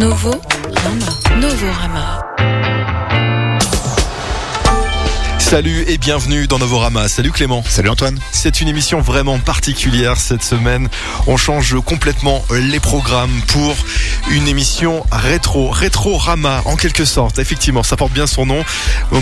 Novo 0.00 0.30
Rama. 0.82 1.40
Novorama. 1.42 2.29
Salut 5.50 5.84
et 5.88 5.98
bienvenue 5.98 6.46
dans 6.46 6.60
Novorama. 6.60 7.08
Salut 7.08 7.32
Clément. 7.32 7.64
Salut 7.66 7.88
Antoine. 7.88 8.20
C'est 8.30 8.60
une 8.60 8.68
émission 8.68 9.00
vraiment 9.00 9.40
particulière 9.40 10.16
cette 10.16 10.44
semaine. 10.44 10.88
On 11.26 11.36
change 11.36 11.74
complètement 11.84 12.44
les 12.52 12.78
programmes 12.78 13.42
pour 13.48 13.74
une 14.30 14.46
émission 14.46 15.04
rétro, 15.10 15.68
rétro 15.70 16.16
Rama 16.18 16.62
en 16.66 16.76
quelque 16.76 17.04
sorte. 17.04 17.40
Effectivement, 17.40 17.82
ça 17.82 17.96
porte 17.96 18.12
bien 18.12 18.28
son 18.28 18.46
nom. 18.46 18.64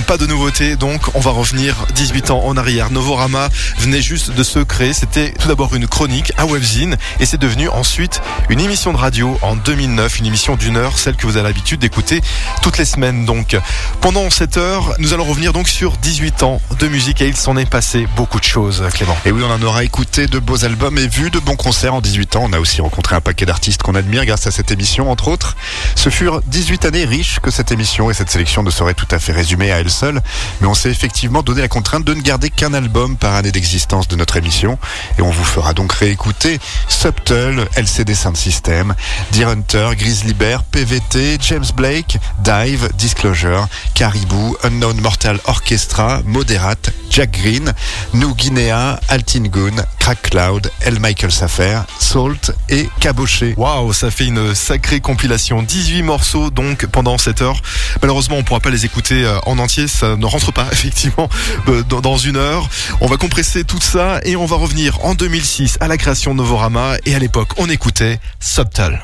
Pas 0.06 0.18
de 0.18 0.26
nouveauté, 0.26 0.76
donc 0.76 1.00
on 1.14 1.20
va 1.20 1.30
revenir 1.30 1.75
18 1.94 2.30
ans 2.30 2.45
en 2.45 2.58
arrière. 2.58 2.90
Novorama 2.90 3.48
venait 3.79 4.02
juste 4.02 4.30
de 4.30 4.42
se 4.42 4.58
créer. 4.58 4.92
C'était 4.92 5.32
tout 5.32 5.48
d'abord 5.48 5.74
une 5.74 5.86
chronique, 5.86 6.34
un 6.36 6.45
webzine, 6.45 6.98
et 7.20 7.24
c'est 7.24 7.40
devenu 7.40 7.70
ensuite 7.70 8.20
une 8.50 8.61
émission 8.61 8.92
de 8.92 8.98
radio 8.98 9.39
en 9.40 9.56
2009, 9.56 10.18
une 10.18 10.26
émission 10.26 10.56
d'une 10.56 10.76
heure, 10.76 10.98
celle 10.98 11.17
que 11.17 11.26
vous 11.26 11.39
avez 11.39 11.48
l'habitude 11.48 11.81
d'écouter 11.81 12.20
toutes 12.61 12.76
les 12.76 12.84
semaines. 12.84 13.25
Donc 13.25 13.56
pendant 14.03 14.29
cette 14.29 14.58
heure, 14.58 14.92
nous 14.98 15.14
allons 15.14 15.25
revenir 15.25 15.54
donc 15.54 15.68
sur 15.68 15.96
18 15.96 16.18
18 16.18 16.43
ans 16.43 16.61
de 16.81 16.89
musique 16.89 17.22
et 17.22 17.29
il 17.29 17.36
s'en 17.36 17.57
est 17.57 17.71
passé 17.71 18.08
beaucoup 18.17 18.40
de 18.40 18.45
choses, 18.45 18.82
Clément. 18.93 19.17
Et 19.25 19.31
oui, 19.31 19.40
on 19.46 19.53
en 19.53 19.63
aura 19.63 19.85
écouté 19.85 20.26
de 20.26 20.40
beaux 20.40 20.64
albums 20.64 20.99
et 20.99 21.07
vu 21.07 21.31
de 21.31 21.39
bons 21.39 21.54
concerts 21.54 21.95
en 21.95 22.00
18 22.00 22.35
ans. 22.35 22.43
On 22.46 22.53
a 22.53 22.59
aussi 22.59 22.81
rencontré 22.81 23.14
un 23.14 23.21
paquet 23.21 23.46
d'artistes 23.46 23.85
qu'on 23.85 23.95
admire 23.95 24.26
grâce 24.26 24.49
à 24.49 24.50
cette 24.50 24.73
émission, 24.73 25.12
entre 25.12 25.29
autres. 25.29 25.57
Ce 25.95 26.11
furent 26.11 26.43
18 26.46 26.86
années 26.86 27.04
riches 27.04 27.39
que 27.39 27.53
cette 27.53 27.71
émission 27.71 28.11
et 28.11 28.14
cette 28.14 28.31
sélection 28.31 28.64
ne 28.64 28.71
serait 28.71 28.95
tout 28.95 29.07
à 29.12 29.21
fait 29.21 29.31
résumée 29.31 29.71
à 29.71 29.79
elle 29.79 29.90
seule. 29.90 30.21
Mais 30.61 30.67
on 30.67 30.75
s'est 30.75 30.90
effectivement 30.90 31.45
donné 31.45 31.61
la 31.61 31.68
contrainte 31.68 32.03
de 32.03 32.14
ne 32.14 32.20
garder 32.20 32.50
qu'un 32.50 32.75
album 32.75 33.17
par 33.17 33.37
année 33.37 33.53
d'existence 33.53 34.09
de 34.09 34.17
notre 34.17 34.37
émission. 34.37 34.77
Et 35.20 35.23
on 35.23 35.31
vous 35.31 35.45
fera 35.45 35.73
donc 35.73 35.92
réécouter 35.92 36.59
Subtle, 36.89 37.69
LCD 37.77 38.17
Sound 38.17 38.37
System, 38.37 38.97
Deer 39.31 39.47
Hunter, 39.47 39.91
Grizzly 39.97 40.34
Bear, 40.34 40.64
PVT, 40.64 41.39
James 41.42 41.70
Blake, 41.77 42.19
Dive, 42.42 42.89
Disclosure, 42.98 43.69
Caribou, 43.95 44.57
Unknown 44.64 45.01
Mortal 45.01 45.39
Orchestra, 45.45 46.08
Moderate, 46.25 46.91
Jack 47.11 47.39
Green, 47.41 47.73
New 48.14 48.34
Guinea, 48.34 48.98
Altingun, 49.09 49.77
Crack 49.98 50.31
Cloud, 50.31 50.70
El 50.81 51.01
Michael 51.01 51.33
Safer, 51.33 51.83
Salt 51.98 52.53
et 52.69 52.89
Caboché. 53.01 53.55
Waouh, 53.56 53.92
ça 53.92 54.11
fait 54.11 54.27
une 54.27 54.55
sacrée 54.55 55.01
compilation. 55.01 55.62
18 55.62 56.03
morceaux 56.03 56.51
donc 56.51 56.86
pendant 56.86 57.19
cette 57.19 57.42
heure. 57.42 57.61
Malheureusement, 58.03 58.36
on 58.36 58.42
pourra 58.42 58.61
pas 58.61 58.70
les 58.70 58.84
écouter 58.84 59.25
euh, 59.25 59.39
en 59.47 59.59
entier, 59.59 59.89
ça 59.89 60.17
ne 60.17 60.27
rentre 60.27 60.53
pas 60.53 60.67
effectivement 60.73 61.29
euh, 61.69 61.83
dans 61.83 62.17
une 62.17 62.36
heure. 62.36 62.69
On 63.01 63.06
va 63.06 63.17
compresser 63.17 63.64
tout 63.64 63.81
ça 63.81 64.20
et 64.25 64.36
on 64.36 64.47
va 64.47 64.56
revenir 64.56 65.05
en 65.05 65.14
2006 65.14 65.79
à 65.81 65.89
la 65.89 65.97
création 65.97 66.33
de 66.33 66.39
Novorama 66.39 66.97
et 67.05 67.14
à 67.14 67.19
l'époque, 67.19 67.51
on 67.59 67.69
écoutait 67.69 68.20
Subtle. 68.41 69.01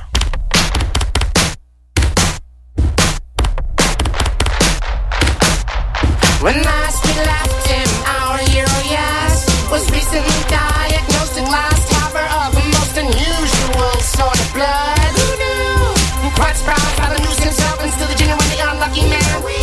When 6.44 6.60
last 6.60 7.02
we 7.06 7.14
left 7.24 7.66
him, 7.66 7.88
our 8.04 8.36
hero, 8.52 8.68
yes, 8.84 9.48
was 9.70 9.90
recently 9.90 10.28
diagnosed 10.46 11.38
and 11.38 11.48
last 11.48 11.90
harbor 11.90 12.20
of 12.20 12.52
a 12.52 12.64
most 12.68 12.98
unusual 12.98 13.96
sort 14.04 14.38
of 14.38 14.52
blood. 14.52 14.98
Who 15.16 15.28
knew? 15.40 16.30
Quite 16.36 16.56
surprised 16.56 16.98
how 17.00 17.16
to 17.16 17.22
lose 17.26 17.38
himself 17.42 17.80
and 17.80 17.90
still 17.92 18.08
the 18.08 18.14
genuinely 18.14 18.60
unlucky 18.60 19.08
man. 19.08 19.53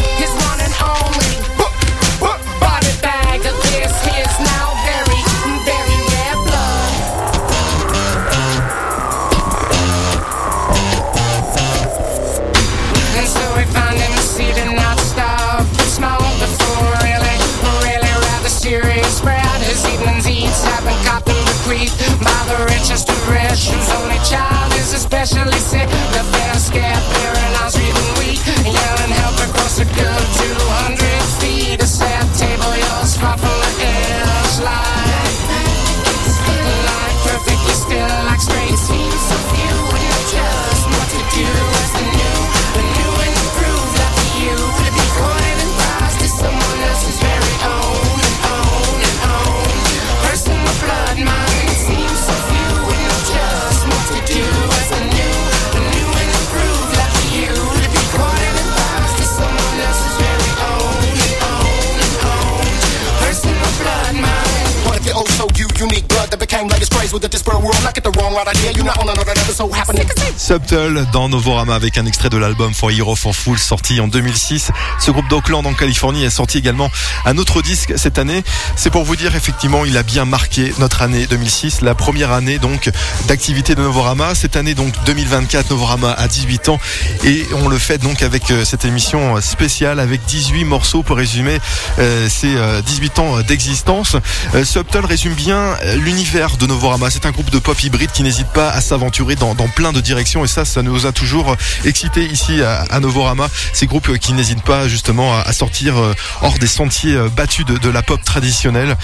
Subtle 70.51 71.06
dans 71.13 71.29
Novorama 71.29 71.75
avec 71.75 71.97
un 71.97 72.06
extrait 72.06 72.28
de 72.28 72.35
l'album 72.35 72.73
For 72.73 72.91
Hero 72.91 73.16
for 73.16 73.34
Full 73.34 73.57
sorti 73.57 74.01
en 74.01 74.09
2006. 74.09 74.72
Ce 75.00 75.09
groupe 75.09 75.29
d'Oakland 75.29 75.66
en 75.66 75.73
Californie 75.73 76.25
a 76.25 76.29
sorti 76.29 76.57
également 76.57 76.91
un 77.23 77.38
autre 77.38 77.62
disque 77.62 77.94
cette 77.95 78.19
année. 78.19 78.44
C'est 78.75 78.90
pour 78.90 79.06
vous 79.06 79.16
dire 79.16 79.34
effectivement 79.34 79.85
il 79.85 79.95
a 79.95 80.03
bien 80.03 80.25
marqué 80.25 80.73
notre 80.78 81.03
année 81.03 81.25
2006, 81.25 81.79
la 81.79 81.95
première 81.95 82.34
année 82.34 82.59
donc 82.59 82.91
d'activité 83.29 83.75
de 83.75 83.81
Novorama. 83.81 84.35
Cette 84.35 84.57
année 84.57 84.73
donc 84.73 84.94
2024 85.06 85.69
Novorama 85.69 86.11
a 86.11 86.28
18 86.28 86.67
ans 86.67 86.79
et 87.23 87.45
on 87.63 87.69
le 87.69 87.78
fait 87.78 87.97
donc 87.97 88.22
avec 88.22 88.51
euh, 88.51 88.66
cette 88.66 88.84
émission 88.84 89.40
spéciale 89.40 90.01
avec 90.01 90.25
18 90.25 90.66
morceaux 90.66 91.01
pour 91.01 91.16
résumer 91.16 91.59
euh, 92.00 92.28
ces 92.28 92.57
euh, 92.57 92.81
18 92.81 93.19
ans 93.19 93.41
d'existence. 93.41 94.17
Euh, 94.53 94.66
Subtle 94.66 95.06
résume 95.06 95.34
bien 95.34 95.78
euh, 95.85 95.95
l'univers 95.95 96.57
de 96.57 96.66
Novorama. 96.67 97.09
C'est 97.09 97.25
un 97.25 97.31
groupe 97.31 97.51
de 97.51 97.59
pop 97.59 97.81
hybride 97.81 98.11
qui 98.11 98.23
n'hésite 98.23 98.50
pas 98.50 98.69
à 98.69 98.81
s'aventurer 98.81 99.35
dans 99.35 99.56
plein 99.56 99.94
de 99.94 100.01
directions 100.01 100.41
et 100.44 100.47
ça, 100.47 100.66
ça 100.66 100.81
nous 100.81 101.06
a 101.06 101.12
toujours 101.12 101.56
excité 101.85 102.25
ici 102.25 102.62
à, 102.63 103.00
Novorama. 103.00 103.47
Ces 103.74 103.88
groupes 103.88 104.09
euh, 104.09 104.18
qui 104.18 104.34
n'hésitent 104.34 104.63
pas 104.63 104.88
justement 104.88 105.38
à, 105.38 105.52
sortir 105.53 105.97
euh, 105.97 106.13
hors 106.41 106.57
des 106.59 106.68
sentiers 106.68 107.16
euh, 107.16 107.29
battus 107.29 107.66
de, 107.66 107.90
la 107.90 108.02
pop 108.02 108.24
traditionnelle. 108.24 108.96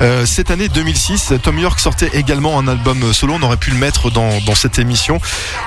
Euh, 0.00 0.26
cette 0.26 0.50
année 0.50 0.68
2006, 0.68 1.34
Tom 1.42 1.58
York 1.58 1.80
sortait 1.80 2.10
également 2.12 2.58
un 2.58 2.68
album 2.68 3.12
solo. 3.12 3.34
On 3.34 3.42
aurait 3.42 3.56
pu 3.56 3.70
le 3.70 3.78
mettre 3.78 4.10
dans, 4.10 4.40
dans 4.42 4.54
cette 4.54 4.78
émission. 4.78 5.20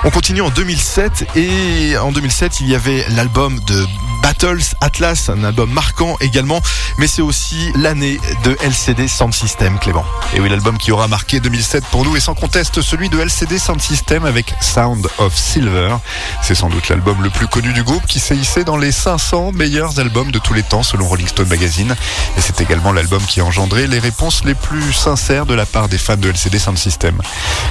On 0.04 0.10
continue 0.10 0.40
en 0.40 0.50
2007 0.50 1.36
et 1.36 1.96
en 1.98 2.12
2007, 2.12 2.60
il 2.60 2.68
y 2.68 2.74
avait 2.74 3.04
l'album 3.10 3.58
de 3.66 3.86
Battles 4.22 4.74
Atlas, 4.80 5.28
un 5.28 5.44
album 5.44 5.70
marquant 5.70 6.16
également, 6.20 6.60
mais 6.98 7.06
c'est 7.06 7.22
aussi 7.22 7.72
l'année 7.74 8.18
de 8.44 8.56
LCD 8.62 9.08
Sound 9.08 9.34
System, 9.34 9.78
Clément. 9.78 10.04
Et 10.34 10.40
oui, 10.40 10.48
l'album 10.48 10.78
qui 10.78 10.92
aura 10.92 11.08
marqué 11.08 11.40
2007 11.40 11.84
pour 11.86 12.04
nous 12.04 12.16
est 12.16 12.20
sans 12.20 12.34
conteste 12.34 12.82
celui 12.82 13.08
de 13.08 13.18
LCD 13.18 13.58
Sound 13.58 13.80
System 13.80 14.24
avec 14.24 14.54
Sound 14.60 15.08
of 15.18 15.36
Silver. 15.36 15.96
C'est 16.42 16.54
sans 16.54 16.68
doute 16.68 16.88
l'album 16.88 17.22
le 17.22 17.30
plus 17.30 17.48
connu 17.48 17.72
du 17.72 17.82
groupe 17.82 18.06
qui 18.06 18.20
s'est 18.20 18.36
hissé 18.36 18.64
dans 18.64 18.76
les 18.76 18.92
500 18.92 19.52
meilleurs 19.52 19.98
albums 19.98 20.30
de 20.30 20.38
tous 20.38 20.54
les 20.54 20.62
temps 20.62 20.82
selon 20.82 21.06
Rolling 21.06 21.28
Stone 21.28 21.48
Magazine. 21.48 21.94
Et 22.36 22.40
c'est 22.40 22.60
également 22.60 22.92
l'album 22.92 23.22
qui 23.22 23.40
a 23.40 23.44
engendré 23.44 23.86
les 23.86 23.98
réponses 23.98 24.44
les 24.44 24.54
plus 24.54 24.92
sincères 24.92 25.46
de 25.46 25.54
la 25.54 25.66
part 25.66 25.88
des 25.88 25.98
fans 25.98 26.16
de 26.16 26.28
LCD 26.28 26.58
Sound 26.58 26.78
System. 26.78 27.20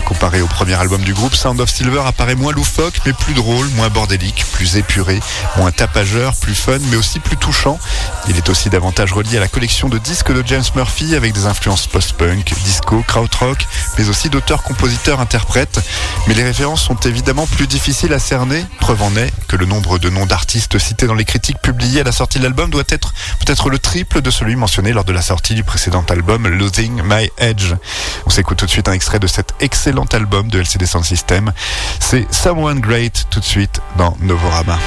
Comparé 0.06 0.42
au 0.42 0.48
premier 0.48 0.76
album 0.76 1.02
du 1.02 1.14
groupe, 1.14 1.36
Sound 1.36 1.60
of 1.62 1.70
Silver 1.70 2.02
apparaît 2.06 2.36
moins 2.36 2.54
loufoque, 2.54 3.00
mais 3.06 3.14
plus 3.14 3.34
drôle, 3.34 3.68
moins 3.70 3.90
bordélique, 3.90 4.46
plus 4.52 4.78
épuré, 4.78 5.20
moins 5.58 5.72
tapageur, 5.72 6.34
plus 6.40 6.56
fun, 6.56 6.80
mais 6.90 6.98
aussi 6.98 7.20
plus 7.20 7.38
touchant. 7.38 7.78
Il 8.28 8.38
est 8.38 8.50
aussi 8.50 8.70
davantage 8.70 9.14
relié 9.14 9.38
à 9.38 9.40
la 9.40 9.48
collection 9.48 9.90
de 9.90 9.98
disques 9.98 10.32
de 10.34 10.44
James 10.46 10.64
Murphy 10.76 11.16
avec 11.16 11.34
des 11.34 11.46
influences 11.46 11.88
post-punk, 11.88 12.54
disco, 12.64 13.04
krautrock, 13.08 13.68
mais 13.98 14.10
aussi 14.10 14.30
d'auteurs, 14.30 14.64
compositeurs, 14.64 15.20
interprètes. 15.20 15.80
Mais 16.28 16.34
les 16.34 16.44
références 16.44 16.82
sont 16.82 16.96
évidemment 16.96 17.46
plus 17.46 17.68
difficiles 17.68 18.14
à 18.14 18.20
cerner. 18.20 18.66
Preuve 18.80 19.02
en 19.04 19.16
est 19.16 19.32
que 19.48 19.56
le 19.56 19.66
nombre 19.66 20.00
de 20.00 20.10
noms 20.10 20.26
d'artistes 20.26 20.80
cités 20.80 21.08
dans 21.08 21.16
les 21.16 21.26
critiques 21.26 21.60
publiées 21.62 22.02
à 22.02 22.04
la 22.04 22.12
sortie 22.12 22.40
de 22.40 22.44
l'album 22.44 22.70
doit 22.70 22.84
être 22.90 23.14
peut-être 23.40 23.70
le 23.70 23.80
triple 23.80 24.22
de 24.22 24.32
celui 24.32 24.56
mentionné 24.56 24.94
lors 24.94 25.06
de 25.06 25.14
la 25.14 25.22
sortie 25.22 25.56
du 25.56 25.64
précédent 25.64 26.04
album 26.10 26.48
Losing 26.48 27.02
My 27.04 27.30
Edge. 27.38 27.74
On 28.26 28.30
s'écoute 28.30 28.58
tout 28.58 28.66
de 28.66 28.72
suite 28.72 28.88
un 28.88 28.94
extrait 28.94 29.20
de 29.20 29.28
cet 29.28 29.54
excellent 29.60 30.06
album 30.14 30.50
de 30.50 30.60
LCD 30.60 30.86
Sound 30.86 31.06
System. 31.06 31.52
C'est 32.00 32.26
Someone 32.34 32.80
Great 32.80 33.26
tout 33.30 33.40
de 33.40 33.46
suite 33.46 33.82
dans 33.98 34.16
Novorama. 34.22 34.80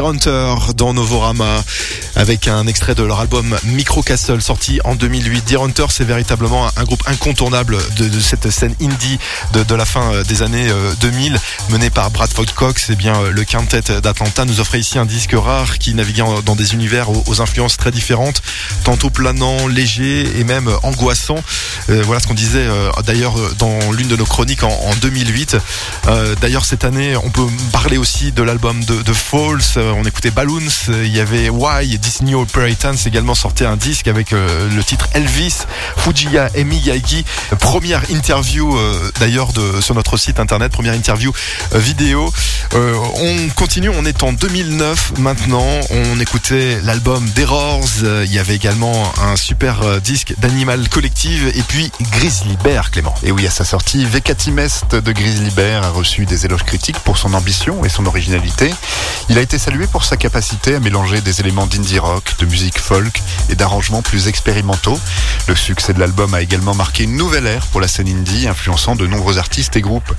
Hunter 0.00 0.54
dans 0.76 0.92
Novorama 0.92 1.62
avec 2.16 2.48
un 2.48 2.66
extrait 2.66 2.94
de 2.94 3.02
leur 3.02 3.20
album 3.20 3.56
Micro 3.64 4.02
Castle 4.02 4.42
sorti 4.42 4.80
en 4.84 4.94
2008. 4.94 5.48
Deer 5.48 5.62
Hunter 5.62 5.86
c'est 5.90 6.04
véritablement 6.04 6.68
un 6.76 6.84
groupe 6.84 7.02
incontournable 7.06 7.78
de, 7.96 8.20
cette 8.20 8.50
scène 8.50 8.74
indie 8.80 9.18
de, 9.52 9.74
la 9.74 9.84
fin 9.84 10.12
euh, 10.12 10.24
des 10.24 10.42
années 10.42 10.68
2000 11.00 11.38
mené 11.70 11.90
par 11.90 12.10
Bradford 12.10 12.52
Cox. 12.54 12.90
Et 12.90 12.96
bien 12.96 13.14
euh, 13.16 13.30
le 13.30 13.44
quintet 13.44 14.00
d'Atlanta 14.00 14.44
nous 14.44 14.60
offrait 14.60 14.80
ici 14.80 14.98
un 14.98 15.06
disque 15.06 15.34
rare 15.34 15.78
qui 15.78 15.94
naviguait 15.94 16.24
dans 16.44 16.56
des 16.56 16.74
univers 16.74 17.10
aux, 17.10 17.40
influences 17.40 17.76
très 17.76 17.90
différentes, 17.90 18.42
tantôt 18.84 19.10
planant, 19.10 19.66
léger 19.66 20.38
et 20.38 20.44
même 20.44 20.70
angoissant. 20.82 21.36
Euh, 21.90 22.02
voilà 22.04 22.20
ce 22.20 22.26
qu'on 22.26 22.34
disait 22.34 22.66
euh, 22.66 22.90
d'ailleurs 23.04 23.34
dans 23.58 23.92
l'une 23.92 24.08
de 24.08 24.16
nos 24.16 24.24
chroniques 24.24 24.62
en, 24.62 24.70
en 24.70 24.94
2008. 24.96 25.56
Euh, 26.08 26.34
d'ailleurs 26.40 26.64
cette 26.64 26.84
année 26.84 27.16
on 27.16 27.30
peut 27.30 27.46
parler 27.72 27.98
aussi 27.98 28.32
de 28.32 28.42
l'album 28.42 28.82
de, 28.84 29.02
de 29.02 29.12
Falls. 29.12 29.60
on 29.76 30.04
écoutait 30.04 30.30
Balloons. 30.30 30.60
Il 30.88 31.14
y 31.14 31.20
avait 31.20 31.48
Why 31.48 31.98
Disney 32.06 32.34
Operatans 32.36 32.94
également 33.04 33.34
sorti 33.34 33.64
un 33.64 33.76
disque 33.76 34.06
avec 34.06 34.32
euh, 34.32 34.68
le 34.70 34.84
titre 34.84 35.08
Elvis, 35.14 35.64
Fujiya 35.96 36.50
et 36.54 36.62
Miyagi. 36.62 37.24
Première 37.58 38.08
interview 38.12 38.78
euh, 38.78 39.10
d'ailleurs 39.18 39.52
de, 39.52 39.80
sur 39.80 39.96
notre 39.96 40.16
site 40.16 40.38
internet, 40.38 40.70
première 40.70 40.94
interview 40.94 41.32
euh, 41.74 41.78
vidéo. 41.78 42.32
on 42.74 43.48
continue, 43.56 43.88
on 43.88 44.04
est 44.04 44.22
en 44.22 44.32
2009 44.32 45.18
maintenant. 45.18 45.80
On 45.90 46.20
écoutait 46.20 46.78
l'album 46.84 47.28
d'Errors. 47.30 47.88
Il 48.24 48.32
y 48.32 48.38
avait 48.38 48.54
également 48.54 49.12
un 49.20 49.34
super 49.34 50.00
disque 50.00 50.34
d'Animal 50.38 50.88
Collective 50.88 51.50
et 51.56 51.62
puis 51.62 51.90
Grizzly 52.12 52.56
Bear, 52.62 52.92
Clément. 52.92 53.14
Et 53.24 53.32
oui, 53.32 53.48
à 53.48 53.50
sa 53.50 53.64
sortie, 53.64 54.04
Vekatimest 54.04 54.94
de 54.94 55.12
Grizzly 55.12 55.50
Bear 55.50 55.82
a 55.82 55.90
reçu 55.90 56.24
des 56.24 56.46
éloges 56.46 56.62
critiques 56.62 57.00
pour 57.00 57.18
son 57.18 57.34
ambition 57.34 57.84
et 57.84 57.88
son 57.88 58.06
originalité. 58.06 58.72
Il 59.28 59.38
a 59.38 59.40
été 59.40 59.58
salué 59.58 59.88
pour 59.88 60.04
sa 60.04 60.16
capacité 60.16 60.76
à 60.76 60.80
mélanger 60.80 61.20
des 61.20 61.40
éléments 61.40 61.66
d'indie 61.66 61.95
rock, 61.98 62.34
de 62.38 62.46
musique 62.46 62.78
folk 62.78 63.22
et 63.48 63.54
d'arrangements 63.54 64.02
plus 64.02 64.28
expérimentaux. 64.28 64.98
Le 65.48 65.54
succès 65.54 65.92
de 65.92 66.00
l'album 66.00 66.34
a 66.34 66.40
également 66.40 66.74
marqué 66.74 67.04
une 67.04 67.16
nouvelle 67.16 67.46
ère 67.46 67.66
pour 67.66 67.80
la 67.80 67.88
scène 67.88 68.08
indie, 68.08 68.48
influençant 68.48 68.96
de 68.96 69.06
nombreux 69.06 69.38
artistes 69.38 69.76
et 69.76 69.80
groupes. 69.80 70.12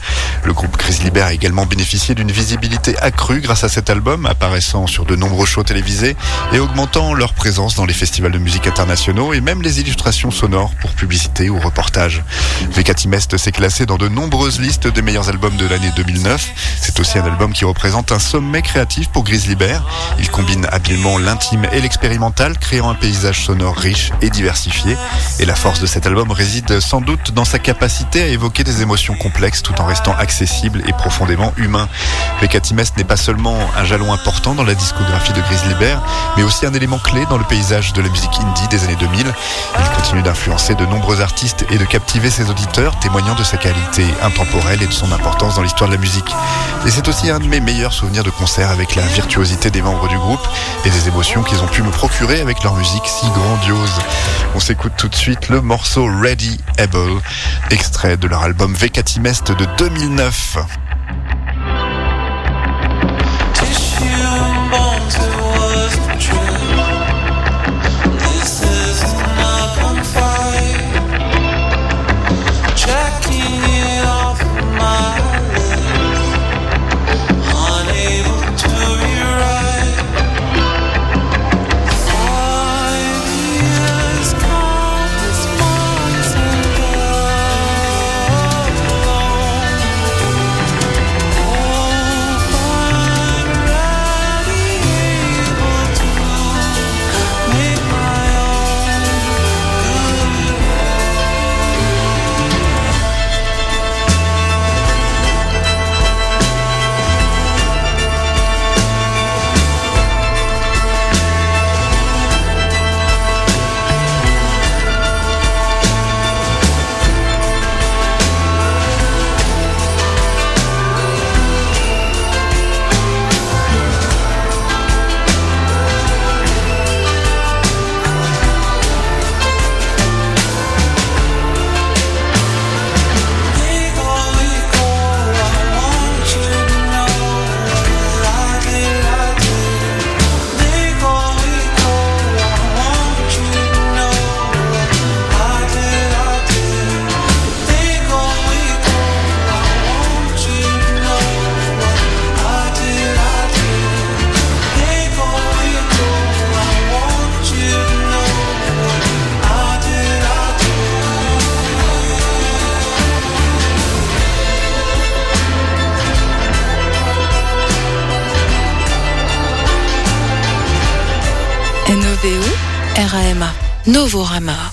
Le 0.43 0.53
groupe 0.53 0.77
Grizzly 0.77 1.11
Bear 1.11 1.27
a 1.27 1.33
également 1.33 1.65
bénéficié 1.65 2.15
d'une 2.15 2.31
visibilité 2.31 2.97
accrue 2.99 3.41
grâce 3.41 3.63
à 3.63 3.69
cet 3.69 3.89
album, 3.89 4.25
apparaissant 4.25 4.87
sur 4.87 5.05
de 5.05 5.15
nombreux 5.15 5.45
shows 5.45 5.63
télévisés 5.63 6.15
et 6.53 6.59
augmentant 6.59 7.13
leur 7.13 7.33
présence 7.33 7.75
dans 7.75 7.85
les 7.85 7.93
festivals 7.93 8.31
de 8.31 8.37
musique 8.37 8.67
internationaux 8.67 9.33
et 9.33 9.41
même 9.41 9.61
les 9.61 9.79
illustrations 9.79 10.31
sonores 10.31 10.73
pour 10.81 10.91
publicité 10.91 11.49
ou 11.49 11.59
reportage. 11.59 12.23
Vekatimest 12.71 13.37
s'est 13.37 13.51
classé 13.51 13.85
dans 13.85 13.97
de 13.97 14.07
nombreuses 14.07 14.59
listes 14.59 14.87
des 14.87 15.01
meilleurs 15.01 15.29
albums 15.29 15.57
de 15.57 15.67
l'année 15.67 15.91
2009. 15.95 16.49
C'est 16.81 16.99
aussi 16.99 17.19
un 17.19 17.25
album 17.25 17.53
qui 17.53 17.65
représente 17.65 18.11
un 18.11 18.19
sommet 18.19 18.61
créatif 18.61 19.09
pour 19.09 19.23
Grizzly 19.23 19.55
Bear. 19.55 19.85
Il 20.19 20.29
combine 20.29 20.67
habilement 20.71 21.17
l'intime 21.17 21.66
et 21.73 21.81
l'expérimental, 21.81 22.57
créant 22.57 22.89
un 22.89 22.95
paysage 22.95 23.45
sonore 23.45 23.75
riche 23.75 24.11
et 24.21 24.29
diversifié. 24.29 24.97
Et 25.39 25.45
la 25.45 25.55
force 25.55 25.79
de 25.79 25.85
cet 25.85 26.05
album 26.05 26.31
réside 26.31 26.79
sans 26.79 27.01
doute 27.01 27.31
dans 27.31 27.45
sa 27.45 27.59
capacité 27.59 28.21
à 28.21 28.27
évoquer 28.27 28.63
des 28.63 28.81
émotions 28.81 29.15
complexes 29.15 29.63
tout 29.63 29.79
en 29.81 29.85
restant 29.85 30.15
accessible 30.17 30.83
et 30.87 30.93
profondément 30.93 31.53
humain. 31.57 31.87
Vecatimes 32.41 32.81
n'est 32.97 33.03
pas 33.03 33.17
seulement 33.17 33.57
un 33.75 33.85
jalon 33.85 34.13
important 34.13 34.55
dans 34.55 34.63
la 34.63 34.75
discographie 34.75 35.33
de 35.33 35.41
Grizzly 35.41 35.73
Bear, 35.75 36.03
mais 36.37 36.43
aussi 36.43 36.65
un 36.65 36.73
élément 36.73 36.99
clé 36.99 37.25
dans 37.29 37.37
le 37.37 37.43
paysage 37.43 37.93
de 37.93 38.01
la 38.01 38.09
musique 38.09 38.37
indie 38.39 38.67
des 38.69 38.83
années 38.83 38.97
2000. 38.99 39.25
Il 39.79 39.95
continue 39.95 40.21
d'influencer 40.21 40.75
de 40.75 40.85
nombreux 40.85 41.21
artistes 41.21 41.65
et 41.71 41.77
de 41.77 41.85
captiver 41.85 42.29
ses 42.29 42.49
auditeurs, 42.49 42.99
témoignant 42.99 43.35
de 43.35 43.43
sa 43.43 43.57
qualité 43.57 44.05
intemporelle 44.21 44.81
et 44.83 44.87
de 44.87 44.93
son 44.93 45.11
importance 45.11 45.55
dans 45.55 45.63
l'histoire 45.63 45.89
de 45.89 45.95
la 45.95 46.01
musique. 46.01 46.35
Et 46.87 46.89
c'est 46.89 47.09
aussi 47.09 47.29
un 47.29 47.39
de 47.39 47.47
mes 47.47 47.59
meilleurs 47.59 47.91
souvenirs 47.91 48.23
de 48.23 48.29
concert 48.29 48.71
avec 48.71 48.95
la 48.95 49.05
virtuosité 49.07 49.69
des 49.69 49.81
membres 49.81 50.07
du 50.07 50.17
groupe 50.17 50.39
et 50.85 50.89
des 50.89 51.09
émotions 51.09 51.43
qu'ils 51.43 51.61
ont 51.61 51.67
pu 51.67 51.81
me 51.81 51.91
procurer 51.91 52.39
avec 52.39 52.63
leur 52.63 52.75
musique 52.75 53.05
si 53.05 53.27
grandiose. 53.27 53.99
On 54.55 54.61
s'écoute 54.61 54.93
tout 54.97 55.09
de 55.09 55.15
suite 55.15 55.49
le 55.49 55.59
morceau 55.59 56.07
Ready 56.21 56.57
Able, 56.77 57.21
extrait 57.71 58.15
de 58.15 58.27
leur 58.29 58.41
album 58.41 58.73
Vecatimest 58.73 59.51
de 59.51 59.65
2009. 59.77 60.59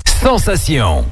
Sensation. 0.06 1.04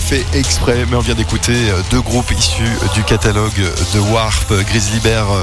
Fait 0.00 0.24
exprès, 0.34 0.84
mais 0.88 0.96
on 0.96 1.00
vient 1.00 1.14
d'écouter 1.14 1.52
euh, 1.52 1.82
deux 1.90 2.00
groupes 2.00 2.30
issus 2.32 2.62
du 2.94 3.04
catalogue 3.04 3.60
de 3.94 4.00
Warp, 4.00 4.50
euh, 4.50 4.62
Grizzly 4.62 5.00
Bear, 5.00 5.30
euh, 5.30 5.42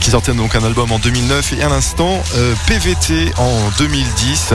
qui 0.00 0.10
sortaient 0.10 0.32
donc 0.34 0.54
un 0.54 0.64
album 0.64 0.92
en 0.92 0.98
2009 0.98 1.54
et 1.54 1.62
à 1.62 1.68
l'instant 1.68 2.22
euh, 2.36 2.54
PVT 2.66 3.32
en 3.38 3.70
2010. 3.78 4.54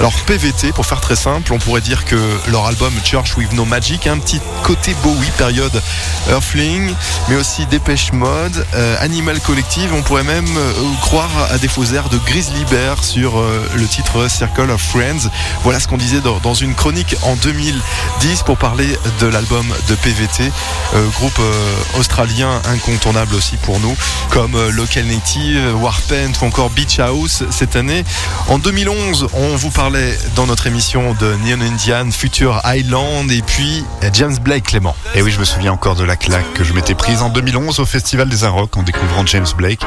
Alors 0.00 0.12
PVT, 0.26 0.72
pour 0.72 0.86
faire 0.86 1.00
très 1.00 1.16
simple, 1.16 1.52
on 1.52 1.58
pourrait 1.58 1.80
dire 1.80 2.04
que 2.04 2.16
leur 2.48 2.66
album 2.66 2.92
Church 3.04 3.36
with 3.36 3.52
No 3.52 3.64
Magic 3.64 4.06
un 4.06 4.18
petit 4.18 4.40
côté 4.62 4.94
Bowie, 5.02 5.30
période 5.36 5.82
Earthling, 6.30 6.92
mais 7.28 7.36
aussi 7.36 7.66
Dépêche 7.66 8.12
Mode, 8.12 8.66
euh, 8.74 8.96
Animal 9.00 9.40
Collective. 9.40 9.92
On 9.94 10.02
pourrait 10.02 10.24
même 10.24 10.46
euh, 10.56 10.72
croire 11.00 11.30
à 11.50 11.58
des 11.58 11.68
faux 11.68 11.84
airs 11.84 12.08
de 12.08 12.18
Grizzly 12.18 12.64
Bear 12.66 13.02
sur 13.04 13.38
euh, 13.38 13.68
le 13.74 13.86
titre 13.86 14.28
Circle 14.28 14.70
of 14.70 14.80
Friends. 14.80 15.30
Voilà 15.62 15.80
ce 15.80 15.88
qu'on 15.88 15.96
disait 15.96 16.20
dans, 16.20 16.54
une 16.54 16.74
chronique 16.74 17.16
en 17.22 17.36
2010. 17.36 17.80
10 18.20 18.42
pour 18.42 18.56
parler 18.56 18.87
de 19.20 19.26
l'album 19.26 19.66
de 19.88 19.94
PVT, 19.94 20.50
euh, 20.94 21.06
groupe 21.10 21.38
euh, 21.40 21.98
australien 21.98 22.60
incontournable 22.68 23.34
aussi 23.34 23.56
pour 23.56 23.80
nous, 23.80 23.96
comme 24.30 24.54
euh, 24.54 24.70
Local 24.70 25.04
Native, 25.06 25.74
Warpaint 25.80 26.32
ou 26.40 26.44
encore 26.44 26.70
Beach 26.70 26.98
House 26.98 27.42
cette 27.50 27.76
année. 27.76 28.04
En 28.48 28.58
2011, 28.58 29.28
on 29.32 29.56
vous 29.56 29.70
parlait 29.70 30.16
dans 30.34 30.46
notre 30.46 30.66
émission 30.66 31.14
de 31.14 31.36
Neon 31.44 31.60
Indian, 31.60 32.10
Future 32.10 32.60
Island 32.64 33.30
et 33.30 33.42
puis 33.42 33.84
James 34.12 34.36
Blake 34.40 34.64
Clément. 34.64 34.96
Et 35.14 35.22
oui, 35.22 35.30
je 35.30 35.40
me 35.40 35.44
souviens 35.44 35.72
encore 35.72 35.94
de 35.94 36.04
la 36.04 36.16
claque 36.16 36.52
que 36.54 36.64
je 36.64 36.72
m'étais 36.72 36.94
prise 36.94 37.22
en 37.22 37.28
2011 37.28 37.80
au 37.80 37.86
Festival 37.86 38.28
des 38.28 38.44
Arocs 38.44 38.76
en 38.76 38.82
découvrant 38.82 39.24
James 39.26 39.46
Blake. 39.56 39.80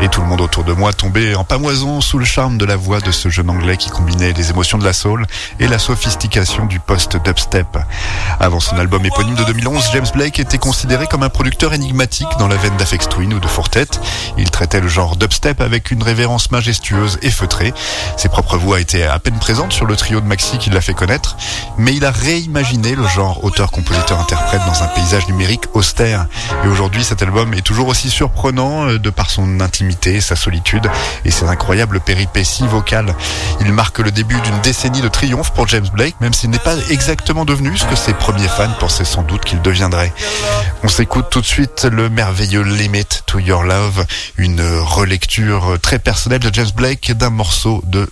Et 0.00 0.08
tout 0.08 0.20
le 0.20 0.26
monde 0.26 0.40
autour 0.40 0.64
de 0.64 0.72
moi 0.72 0.92
tombait 0.92 1.34
en 1.34 1.44
pamoison 1.44 2.00
sous 2.00 2.18
le 2.18 2.24
charme 2.24 2.58
de 2.58 2.64
la 2.64 2.76
voix 2.76 3.00
de 3.00 3.10
ce 3.10 3.28
jeune 3.28 3.50
anglais 3.50 3.76
qui 3.76 3.90
combinait 3.90 4.32
les 4.32 4.50
émotions 4.50 4.78
de 4.78 4.84
la 4.84 4.92
soul 4.92 5.26
et 5.60 5.68
la 5.68 5.78
sophistication 5.78 6.66
du 6.66 6.80
post-dubstep. 6.80 7.78
Avant 8.40 8.60
son 8.60 8.76
album 8.76 9.04
éponyme 9.04 9.34
de 9.34 9.42
2011, 9.44 9.90
James 9.92 10.06
Blake 10.14 10.38
était 10.38 10.58
considéré 10.58 11.08
comme 11.08 11.24
un 11.24 11.28
producteur 11.28 11.74
énigmatique 11.74 12.28
dans 12.38 12.46
la 12.46 12.56
veine 12.56 12.76
d'Afex 12.76 13.08
Twin 13.08 13.34
ou 13.34 13.40
de 13.40 13.48
Fortet. 13.48 13.88
Il 14.36 14.48
traitait 14.50 14.80
le 14.80 14.86
genre 14.86 15.16
dubstep 15.16 15.60
avec 15.60 15.90
une 15.90 16.04
révérence 16.04 16.52
majestueuse 16.52 17.18
et 17.22 17.30
feutrée. 17.30 17.74
Ses 18.16 18.28
propres 18.28 18.56
voix 18.56 18.80
étaient 18.80 19.02
à 19.02 19.18
peine 19.18 19.38
présentes 19.40 19.72
sur 19.72 19.86
le 19.86 19.96
trio 19.96 20.20
de 20.20 20.26
Maxi 20.26 20.58
qui 20.58 20.70
l'a 20.70 20.80
fait 20.80 20.94
connaître, 20.94 21.36
mais 21.78 21.94
il 21.94 22.04
a 22.04 22.12
réimaginé 22.12 22.94
le 22.94 23.08
genre 23.08 23.42
auteur-compositeur-interprète 23.44 24.62
dans 24.66 24.84
un 24.84 24.88
paysage 24.88 25.26
numérique 25.26 25.64
austère. 25.74 26.26
Et 26.64 26.68
aujourd'hui, 26.68 27.02
cet 27.02 27.22
album 27.22 27.54
est 27.54 27.62
toujours 27.62 27.88
aussi 27.88 28.08
surprenant 28.08 28.88
euh, 28.88 28.98
de 28.98 29.10
par 29.10 29.30
son 29.30 29.60
intimité, 29.60 30.20
sa 30.20 30.36
solitude 30.36 30.88
et 31.24 31.32
ses 31.32 31.46
incroyables 31.46 31.98
péripéties 31.98 32.68
vocales. 32.68 33.14
Il 33.60 33.72
marque 33.72 33.98
le 33.98 34.12
début 34.12 34.40
d'une 34.42 34.60
décennie 34.60 35.00
de 35.00 35.08
triomphe 35.08 35.52
pour 35.52 35.66
James 35.68 35.88
Blake, 35.92 36.14
même 36.20 36.32
s'il 36.32 36.50
n'est 36.50 36.58
pas 36.58 36.76
exactement 36.90 37.44
devenu 37.44 37.76
ce 37.76 37.84
que 37.84 37.96
ses 37.96 38.14
premiers 38.32 38.48
fans 38.48 38.68
pensaient 38.78 39.06
sans 39.06 39.22
doute 39.22 39.42
qu'il 39.42 39.62
deviendrait. 39.62 40.12
On 40.82 40.88
s'écoute 40.88 41.28
tout 41.30 41.40
de 41.40 41.46
suite 41.46 41.88
le 41.90 42.10
merveilleux 42.10 42.60
Limit 42.60 43.06
to 43.24 43.38
Your 43.38 43.62
Love, 43.62 44.04
une 44.36 44.60
relecture 44.80 45.78
très 45.80 45.98
personnelle 45.98 46.40
de 46.40 46.52
James 46.52 46.68
Blake 46.76 47.12
d'un 47.12 47.30
morceau 47.30 47.82
de 47.86 48.06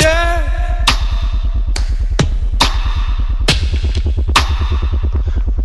dare? 0.00 0.67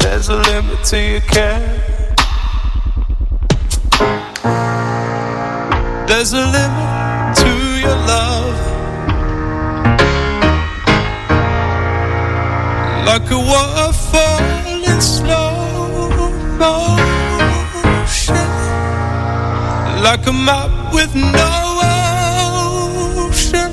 There's 0.04 0.30
a 0.30 0.36
limit 0.36 0.84
to 0.92 0.98
your 1.00 1.22
care. 1.22 1.64
There's 6.08 6.34
a 6.34 6.46
limit 6.58 7.38
to 7.42 7.52
your 7.84 7.98
love. 8.12 8.74
like 13.14 13.30
a 13.30 13.38
waterfall 13.38 14.40
in 14.90 15.00
slow 15.00 16.10
motion, 16.58 16.76
like 20.02 20.26
a 20.26 20.34
map 20.34 20.94
with 20.94 21.14
no 21.14 21.52
ocean. 23.30 23.72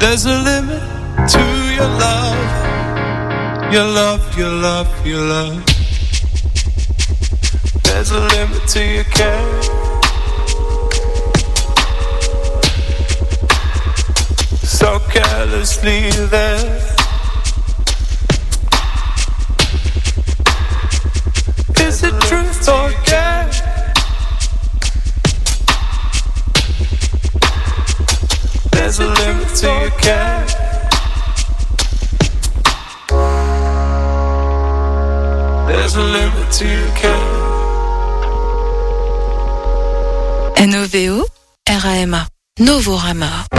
There's 0.00 0.24
a 0.26 0.38
limit 0.50 0.82
to 1.34 1.44
your 1.76 1.90
love, 2.04 2.57
your 3.72 3.84
love, 3.84 4.38
your 4.38 4.50
love, 4.50 5.06
your 5.06 5.20
love. 5.20 5.64
There's 7.84 8.10
a 8.10 8.20
limit 8.20 8.66
to 8.68 8.84
your 8.84 9.04
care. 9.04 9.62
so 14.78 15.00
carelessly 15.10 16.08
there. 16.28 16.97
Novorama. 42.68 43.57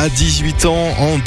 Novorama 0.00 0.04
a 0.04 0.08
18 0.08 0.64
ans 0.64 0.94
en 0.98 1.18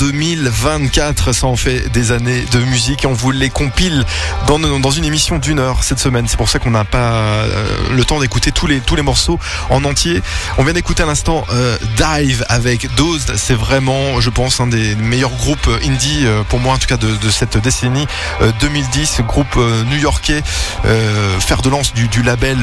2024. 0.43 1.31
Ça 1.31 1.47
en 1.47 1.55
fait 1.55 1.89
des 1.91 2.11
années 2.11 2.43
de 2.51 2.59
musique 2.59 3.03
et 3.03 3.07
on 3.07 3.13
vous 3.13 3.31
les 3.31 3.49
compile 3.49 4.05
dans, 4.47 4.91
une 4.91 5.05
émission 5.05 5.39
d'une 5.39 5.59
heure 5.59 5.83
cette 5.83 5.99
semaine. 5.99 6.27
C'est 6.27 6.37
pour 6.37 6.49
ça 6.49 6.59
qu'on 6.59 6.71
n'a 6.71 6.83
pas 6.83 7.13
euh, 7.13 7.67
le 7.95 8.05
temps 8.05 8.19
d'écouter 8.19 8.51
tous 8.51 8.67
les, 8.67 8.79
tous 8.79 8.95
les 8.95 9.01
morceaux 9.01 9.39
en 9.69 9.83
entier. 9.83 10.21
On 10.57 10.63
vient 10.63 10.73
d'écouter 10.73 11.03
à 11.03 11.05
l'instant 11.05 11.45
euh, 11.51 11.77
Dive 11.97 12.45
avec 12.49 12.93
Dozed. 12.95 13.35
C'est 13.37 13.55
vraiment, 13.55 14.19
je 14.19 14.29
pense, 14.29 14.59
un 14.59 14.67
des 14.67 14.95
meilleurs 14.95 15.31
groupes 15.31 15.69
indie, 15.83 16.23
euh, 16.25 16.43
pour 16.43 16.59
moi 16.59 16.73
en 16.73 16.77
tout 16.77 16.87
cas, 16.87 16.97
de, 16.97 17.29
cette 17.29 17.57
décennie 17.57 18.05
2010. 18.59 19.21
Groupe 19.27 19.55
new-yorkais, 19.89 20.43
fer 21.39 21.61
de 21.61 21.69
lance 21.69 21.93
du, 21.93 22.21
label 22.21 22.59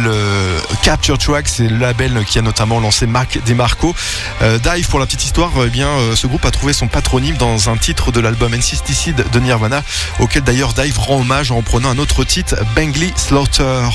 Capture 0.83 1.19
Track. 1.19 1.49
C'est 1.49 1.69
le 1.69 1.79
label 1.79 2.25
qui 2.25 2.39
a 2.39 2.43
notamment 2.43 2.81
lancé 2.81 3.07
Marc 3.07 3.39
DeMarco. 3.45 3.95
Dive, 4.41 4.89
pour 4.89 4.99
la 4.99 5.07
petite 5.07 5.25
histoire, 5.25 5.51
eh 5.65 5.71
bien, 5.71 5.89
ce 6.15 6.27
groupe 6.27 6.45
a 6.45 6.51
trouvé 6.51 6.73
son 6.73 6.87
patronyme 6.89 7.37
dans 7.37 7.69
un 7.69 7.70
titre 7.77 8.13
de 8.13 8.21
l'album 8.21 8.55
Insisticide 8.55 9.25
de 9.33 9.41
Nirvana, 9.41 9.83
auquel 10.19 10.43
d'ailleurs 10.43 10.73
Dive 10.73 10.99
rend 10.99 11.21
hommage 11.21 11.51
en 11.51 11.63
prenant 11.63 11.91
un 11.91 11.99
autre 11.99 12.25
titre, 12.25 12.57
Bangly 12.75 13.13
Slaughter. 13.17 13.89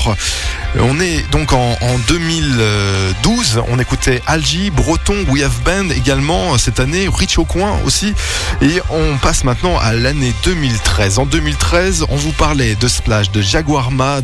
On 0.78 1.00
est 1.00 1.24
donc 1.30 1.52
en, 1.52 1.76
en 1.80 1.98
2012, 2.08 3.62
on 3.68 3.78
écoutait 3.78 4.22
Algie, 4.26 4.70
Breton, 4.70 5.24
We 5.28 5.42
Have 5.42 5.60
Band 5.64 5.90
également 5.90 6.58
cette 6.58 6.80
année, 6.80 7.08
Rich 7.12 7.38
au 7.38 7.44
coin 7.44 7.78
aussi, 7.84 8.14
et 8.62 8.80
on 8.90 9.16
passe 9.18 9.44
maintenant 9.44 9.78
à 9.78 9.92
l'année 9.92 10.34
2013. 10.44 11.18
En 11.18 11.26
2013, 11.26 12.06
on 12.08 12.16
vous 12.16 12.32
parlait 12.32 12.74
de 12.74 12.88
Splash, 12.88 13.30
de 13.30 13.40
Jaguarma, 13.40 14.20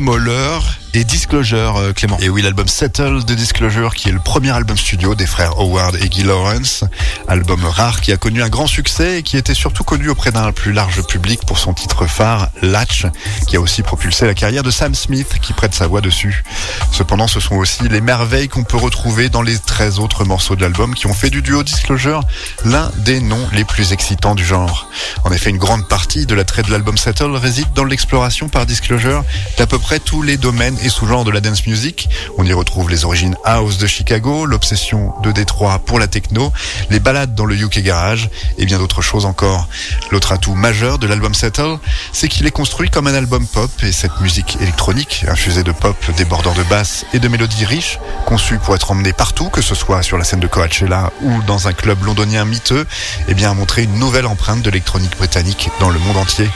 Moller 0.00 0.81
et 0.94 1.04
Disclosure, 1.04 1.76
euh, 1.76 1.92
Clément. 1.92 2.18
Et 2.20 2.28
oui, 2.28 2.42
l'album 2.42 2.68
Settle 2.68 3.24
de 3.24 3.34
Disclosure, 3.34 3.94
qui 3.94 4.08
est 4.08 4.12
le 4.12 4.18
premier 4.18 4.50
album 4.50 4.76
studio 4.76 5.14
des 5.14 5.26
frères 5.26 5.58
Howard 5.58 5.96
et 5.96 6.08
Guy 6.08 6.22
Lawrence. 6.22 6.84
Album 7.28 7.64
rare 7.64 8.00
qui 8.00 8.12
a 8.12 8.16
connu 8.16 8.42
un 8.42 8.48
grand 8.48 8.66
succès 8.66 9.18
et 9.18 9.22
qui 9.22 9.36
était 9.36 9.54
surtout 9.54 9.84
connu 9.84 10.10
auprès 10.10 10.32
d'un 10.32 10.52
plus 10.52 10.72
large 10.72 11.02
public 11.06 11.40
pour 11.46 11.58
son 11.58 11.72
titre 11.72 12.06
phare, 12.06 12.48
Latch, 12.60 13.06
qui 13.48 13.56
a 13.56 13.60
aussi 13.60 13.82
propulsé 13.82 14.26
la 14.26 14.34
carrière 14.34 14.62
de 14.62 14.70
Sam 14.70 14.94
Smith, 14.94 15.38
qui 15.40 15.54
prête 15.54 15.74
sa 15.74 15.86
voix 15.86 16.00
dessus. 16.00 16.44
Cependant, 16.92 17.26
ce 17.26 17.40
sont 17.40 17.56
aussi 17.56 17.88
les 17.88 18.00
merveilles 18.00 18.48
qu'on 18.48 18.64
peut 18.64 18.76
retrouver 18.76 19.30
dans 19.30 19.42
les 19.42 19.58
13 19.58 19.98
autres 19.98 20.24
morceaux 20.24 20.56
de 20.56 20.60
l'album 20.60 20.94
qui 20.94 21.06
ont 21.06 21.14
fait 21.14 21.30
du 21.30 21.40
duo 21.40 21.62
Disclosure 21.62 22.22
l'un 22.64 22.90
des 22.98 23.20
noms 23.20 23.48
les 23.52 23.64
plus 23.64 23.92
excitants 23.92 24.34
du 24.34 24.44
genre. 24.44 24.88
En 25.24 25.32
effet, 25.32 25.50
une 25.50 25.58
grande 25.58 25.88
partie 25.88 26.26
de 26.26 26.34
l'attrait 26.34 26.62
de 26.62 26.70
l'album 26.70 26.98
Settle 26.98 27.34
réside 27.36 27.72
dans 27.74 27.84
l'exploration 27.84 28.48
par 28.48 28.66
Disclosure 28.66 29.24
d'à 29.56 29.66
peu 29.66 29.78
près 29.78 29.98
tous 29.98 30.22
les 30.22 30.36
domaines 30.36 30.76
et 30.82 30.88
sous-genres 30.88 31.24
de 31.24 31.30
la 31.30 31.40
dance 31.40 31.66
music. 31.66 32.08
On 32.38 32.44
y 32.44 32.52
retrouve 32.52 32.90
les 32.90 33.04
origines 33.04 33.36
house 33.44 33.78
de 33.78 33.86
Chicago, 33.86 34.46
l'obsession 34.46 35.12
de 35.22 35.32
Détroit 35.32 35.78
pour 35.80 35.98
la 35.98 36.06
techno, 36.06 36.52
les 36.90 37.00
balades 37.00 37.34
dans 37.34 37.44
le 37.44 37.54
UK 37.54 37.80
Garage 37.80 38.30
et 38.58 38.66
bien 38.66 38.78
d'autres 38.78 39.02
choses 39.02 39.24
encore. 39.24 39.68
L'autre 40.10 40.32
atout 40.32 40.54
majeur 40.54 40.98
de 40.98 41.06
l'album 41.06 41.34
Settle, 41.34 41.78
c'est 42.12 42.28
qu'il 42.28 42.46
est 42.46 42.50
construit 42.50 42.90
comme 42.90 43.06
un 43.06 43.14
album 43.14 43.46
pop 43.46 43.70
et 43.82 43.92
cette 43.92 44.20
musique 44.20 44.58
électronique, 44.60 45.24
infusée 45.28 45.62
de 45.62 45.72
pop, 45.72 45.96
débordant 46.16 46.54
de 46.54 46.62
basses 46.64 47.04
et 47.12 47.18
de 47.18 47.28
mélodies 47.28 47.64
riches, 47.64 47.98
conçue 48.26 48.58
pour 48.58 48.74
être 48.74 48.90
emmenée 48.90 49.12
partout, 49.12 49.48
que 49.48 49.62
ce 49.62 49.74
soit 49.74 50.02
sur 50.02 50.18
la 50.18 50.24
scène 50.24 50.40
de 50.40 50.46
Coachella 50.46 51.12
ou 51.22 51.42
dans 51.46 51.68
un 51.68 51.72
club 51.72 52.02
londonien 52.04 52.44
miteux, 52.44 52.86
eh 53.28 53.34
bien 53.34 53.50
a 53.50 53.54
montré 53.54 53.82
une 53.84 53.98
nouvelle 53.98 54.26
empreinte 54.26 54.62
de 54.62 54.70
l'électronique 54.70 55.16
britannique 55.16 55.70
dans 55.80 55.90
le 55.90 55.98
monde 55.98 56.16
entier. 56.16 56.48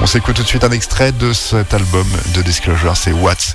On 0.00 0.06
s'écoute 0.06 0.36
tout 0.36 0.42
de 0.42 0.48
suite 0.48 0.64
un 0.64 0.70
extrait 0.70 1.12
de 1.12 1.32
cet 1.32 1.74
album 1.74 2.06
de 2.34 2.42
Disclosure, 2.42 2.96
c'est 2.96 3.12
What's 3.12 3.54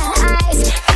NOVO 0.51 0.91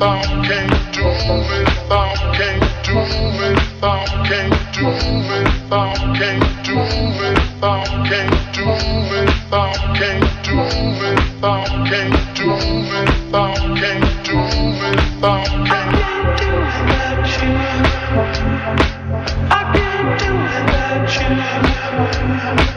I 0.00 0.22
can't 0.46 0.94
do 0.94 1.08
you. 22.62 22.67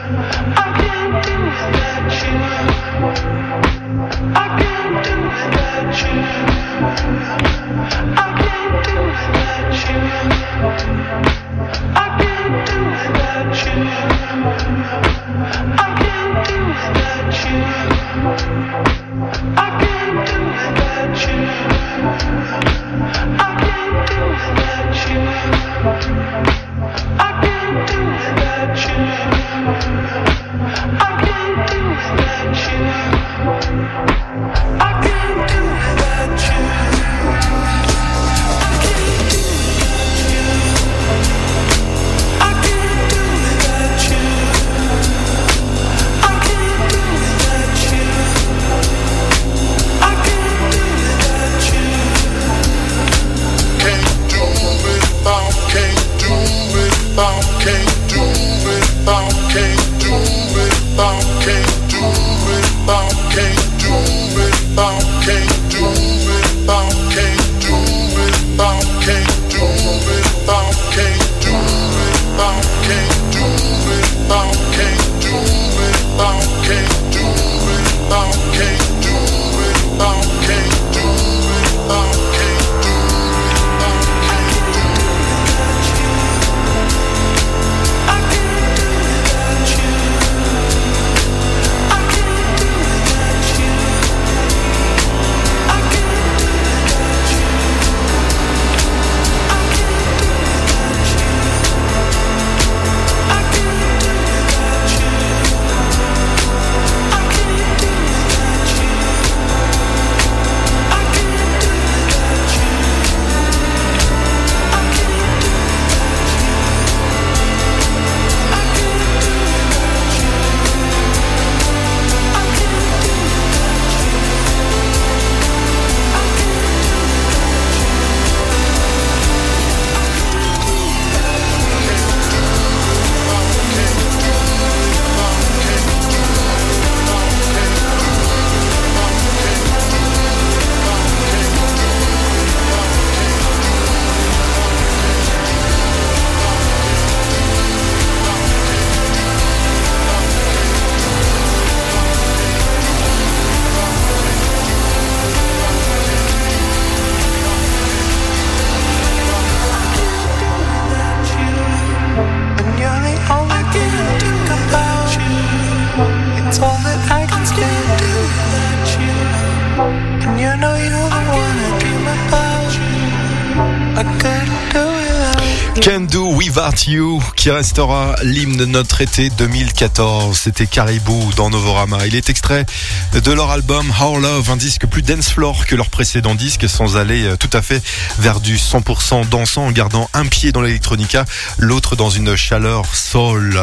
Qui 177.42 177.50
restera 177.50 178.14
l'hymne 178.22 178.56
de 178.56 178.66
notre 178.66 179.00
été 179.00 179.28
2014. 179.30 180.38
C'était 180.38 180.68
Caribou 180.68 181.28
dans 181.34 181.50
Novorama. 181.50 182.06
Il 182.06 182.14
est 182.14 182.30
extrait 182.30 182.64
de 183.12 183.32
leur 183.32 183.50
album 183.50 183.92
How 184.00 184.20
Love, 184.20 184.48
un 184.48 184.56
disque 184.56 184.86
plus 184.86 185.02
dance 185.02 185.30
floor 185.30 185.66
que 185.66 185.74
leur 185.74 185.90
précédent 185.90 186.36
disque, 186.36 186.68
sans 186.68 186.96
aller 186.96 187.24
euh, 187.24 187.36
tout 187.36 187.50
à 187.52 187.60
fait 187.60 187.82
vers 188.20 188.38
du 188.38 188.58
100% 188.58 189.28
dansant, 189.28 189.66
en 189.66 189.72
gardant 189.72 190.08
un 190.14 190.26
pied 190.26 190.52
dans 190.52 190.60
l'électronica, 190.60 191.24
l'autre 191.58 191.96
dans 191.96 192.10
une 192.10 192.36
chaleur 192.36 192.94
soul. 192.94 193.60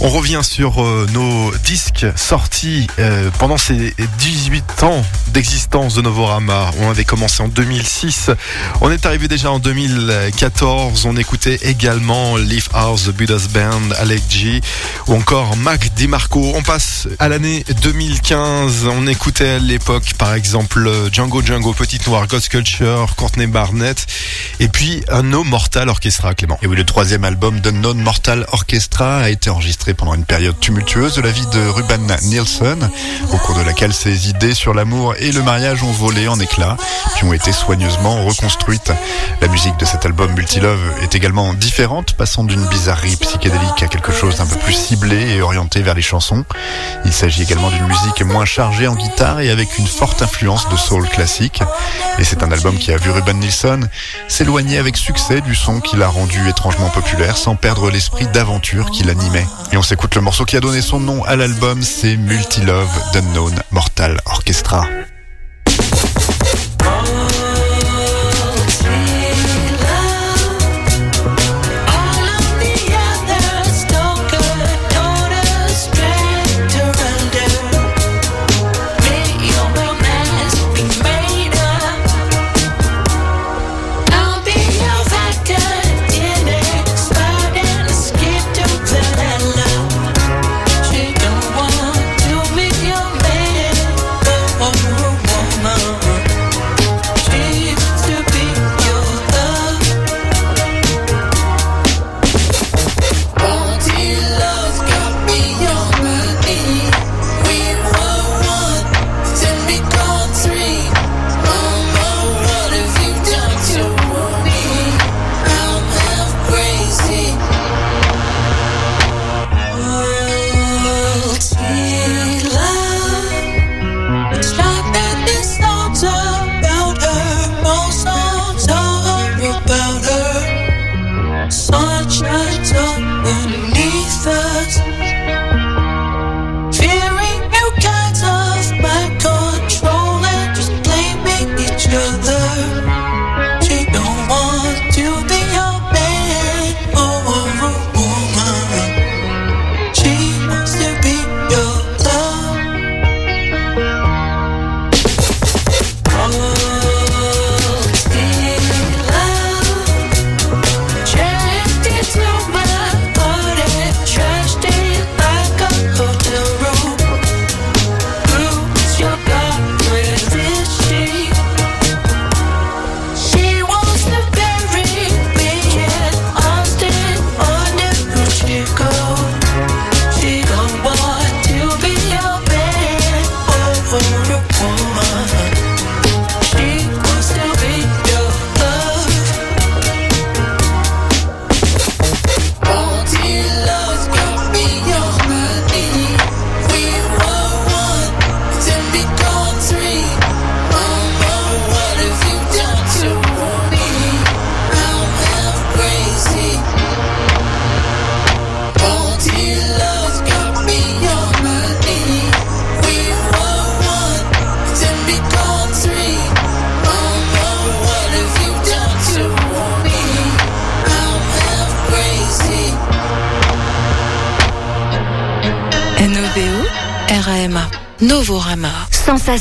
On 0.00 0.10
revient 0.10 0.42
sur 0.44 0.84
euh, 0.84 1.08
nos 1.12 1.52
disques 1.64 2.06
sortis 2.14 2.86
euh, 3.00 3.30
pendant 3.40 3.58
ces 3.58 3.96
18 4.20 4.84
ans 4.84 5.04
d'existence 5.32 5.94
de 5.94 6.02
Novorama. 6.02 6.70
On 6.80 6.90
avait 6.90 7.04
commencé 7.04 7.42
en 7.42 7.48
2006. 7.48 8.30
On 8.80 8.90
est 8.90 9.06
arrivé 9.06 9.28
déjà 9.28 9.50
en 9.50 9.58
2014. 9.58 11.06
On 11.06 11.16
écoutait 11.16 11.58
également 11.62 12.36
Leaf 12.36 12.68
House, 12.72 13.04
The 13.04 13.10
Buddha's 13.10 13.48
Band, 13.48 13.94
Alec 13.98 14.22
G 14.28 14.60
ou 15.06 15.14
encore 15.14 15.56
Mac 15.56 15.94
DiMarco. 15.94 16.52
On 16.54 16.62
passe 16.62 17.08
à 17.18 17.28
l'année 17.28 17.64
2015. 17.82 18.86
On 18.86 19.06
écoutait 19.06 19.48
à 19.48 19.58
l'époque, 19.58 20.14
par 20.18 20.34
exemple, 20.34 20.90
Django 21.12 21.42
Django, 21.42 21.72
Petite 21.72 22.06
Noire, 22.06 22.26
Ghost 22.26 22.48
Culture, 22.48 23.14
Courtney 23.16 23.46
Barnett 23.46 24.06
et 24.60 24.68
puis 24.68 25.02
No 25.22 25.44
Mortal 25.44 25.88
Orchestra, 25.88 26.34
Clément. 26.34 26.58
Et 26.62 26.66
oui, 26.66 26.76
le 26.76 26.84
troisième 26.84 27.24
album 27.24 27.60
de 27.60 27.70
Non 27.70 27.94
Mortal 27.94 28.46
Orchestra 28.52 29.18
a 29.18 29.28
été 29.28 29.50
enregistré 29.50 29.94
pendant 29.94 30.14
une 30.14 30.24
période 30.24 30.58
tumultueuse 30.60 31.14
de 31.14 31.22
la 31.22 31.30
vie 31.30 31.46
de 31.52 31.60
Ruben 31.68 32.16
Nielsen, 32.24 32.90
au 33.32 33.36
cours 33.38 33.56
de 33.58 33.62
laquelle 33.62 33.92
ses 33.92 34.28
idées 34.28 34.54
sur 34.54 34.74
l'amour 34.74 35.14
et 35.20 35.32
le 35.32 35.42
mariage 35.42 35.82
ont 35.82 35.92
volé 35.92 36.28
en 36.28 36.38
éclats, 36.40 36.76
puis 37.14 37.24
ont 37.24 37.32
été 37.32 37.52
soigneusement 37.52 38.24
reconstruites. 38.24 38.92
La 39.40 39.48
musique 39.48 39.76
de 39.78 39.84
cet 39.84 40.06
album 40.06 40.32
Multilove 40.32 40.80
est 41.02 41.14
également 41.14 41.54
différente, 41.54 42.14
passant 42.14 42.44
d'une 42.44 42.64
bizarrerie 42.66 43.16
psychédélique 43.16 43.82
à 43.82 43.88
quelque 43.88 44.12
chose 44.12 44.36
d'un 44.36 44.46
peu 44.46 44.56
plus 44.56 44.72
ciblé 44.72 45.36
et 45.36 45.42
orienté 45.42 45.82
vers 45.82 45.94
les 45.94 46.02
chansons. 46.02 46.44
Il 47.04 47.12
s'agit 47.12 47.42
également 47.42 47.70
d'une 47.70 47.86
musique 47.86 48.22
moins 48.22 48.44
chargée 48.44 48.86
en 48.86 48.94
guitare 48.94 49.40
et 49.40 49.50
avec 49.50 49.78
une 49.78 49.86
forte 49.86 50.22
influence 50.22 50.68
de 50.68 50.76
soul 50.76 51.08
classique. 51.08 51.62
Et 52.18 52.24
c'est 52.24 52.42
un 52.42 52.52
album 52.52 52.76
qui 52.76 52.92
a 52.92 52.96
vu 52.96 53.10
Ruben 53.10 53.38
Nielsen 53.38 53.88
s'éloigner 54.28 54.78
avec 54.78 54.96
succès 54.96 55.40
du 55.40 55.54
son 55.54 55.80
qui 55.80 55.96
l'a 55.96 56.08
rendu 56.08 56.48
étrangement 56.48 56.90
populaire 56.90 57.36
sans 57.36 57.56
perdre 57.56 57.90
l'esprit 57.90 58.26
d'aventure 58.28 58.90
qui 58.90 59.04
l'animait. 59.04 59.46
Et 59.72 59.76
on 59.76 59.82
s'écoute 59.82 60.14
le 60.14 60.20
morceau 60.20 60.44
qui 60.44 60.56
a 60.56 60.60
donné 60.60 60.82
son 60.82 61.00
nom 61.00 61.24
à 61.24 61.36
l'album, 61.36 61.82
c'est 61.82 62.16
Multilove 62.16 63.12
d'Unknown 63.12 63.54
Mortal 63.70 64.20
Orchestra. 64.26 64.86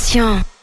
Sensation. 0.08 0.57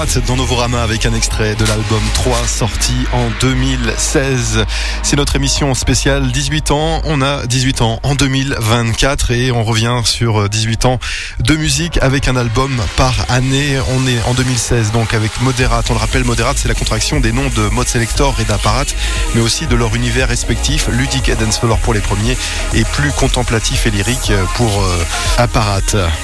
Modérate 0.00 0.26
dans 0.26 0.36
Novorama 0.36 0.82
avec 0.82 1.04
un 1.04 1.12
extrait 1.12 1.54
de 1.56 1.64
l'album 1.66 2.00
3 2.14 2.46
sorti 2.46 2.94
en 3.12 3.28
2016. 3.42 4.64
C'est 5.02 5.16
notre 5.16 5.36
émission 5.36 5.74
spéciale 5.74 6.32
18 6.32 6.70
ans. 6.70 7.02
On 7.04 7.20
a 7.20 7.44
18 7.46 7.82
ans 7.82 8.00
en 8.02 8.14
2024 8.14 9.30
et 9.32 9.52
on 9.52 9.62
revient 9.62 10.00
sur 10.04 10.48
18 10.48 10.86
ans 10.86 10.98
de 11.40 11.54
musique 11.54 11.98
avec 12.00 12.28
un 12.28 12.36
album 12.36 12.80
par 12.96 13.14
année. 13.28 13.78
On 13.94 14.06
est 14.06 14.22
en 14.26 14.32
2016 14.32 14.92
donc 14.92 15.12
avec 15.12 15.38
Modérate. 15.42 15.90
On 15.90 15.92
le 15.92 15.98
rappelle, 15.98 16.24
Modérate 16.24 16.56
c'est 16.56 16.68
la 16.68 16.74
contraction 16.74 17.20
des 17.20 17.32
noms 17.32 17.50
de 17.54 17.68
Mode 17.68 17.88
Selector 17.88 18.34
et 18.40 18.44
d'Apparat 18.44 18.86
mais 19.34 19.42
aussi 19.42 19.66
de 19.66 19.76
leur 19.76 19.94
univers 19.94 20.28
respectif, 20.28 20.88
ludique 20.88 21.28
et 21.28 21.34
dancefloor 21.34 21.78
pour 21.78 21.92
les 21.92 22.00
premiers 22.00 22.38
et 22.72 22.84
plus 22.84 23.10
contemplatif 23.10 23.86
et 23.86 23.90
lyrique 23.90 24.32
pour 24.54 24.82
euh, 24.82 25.04
Apparat. 25.36 25.80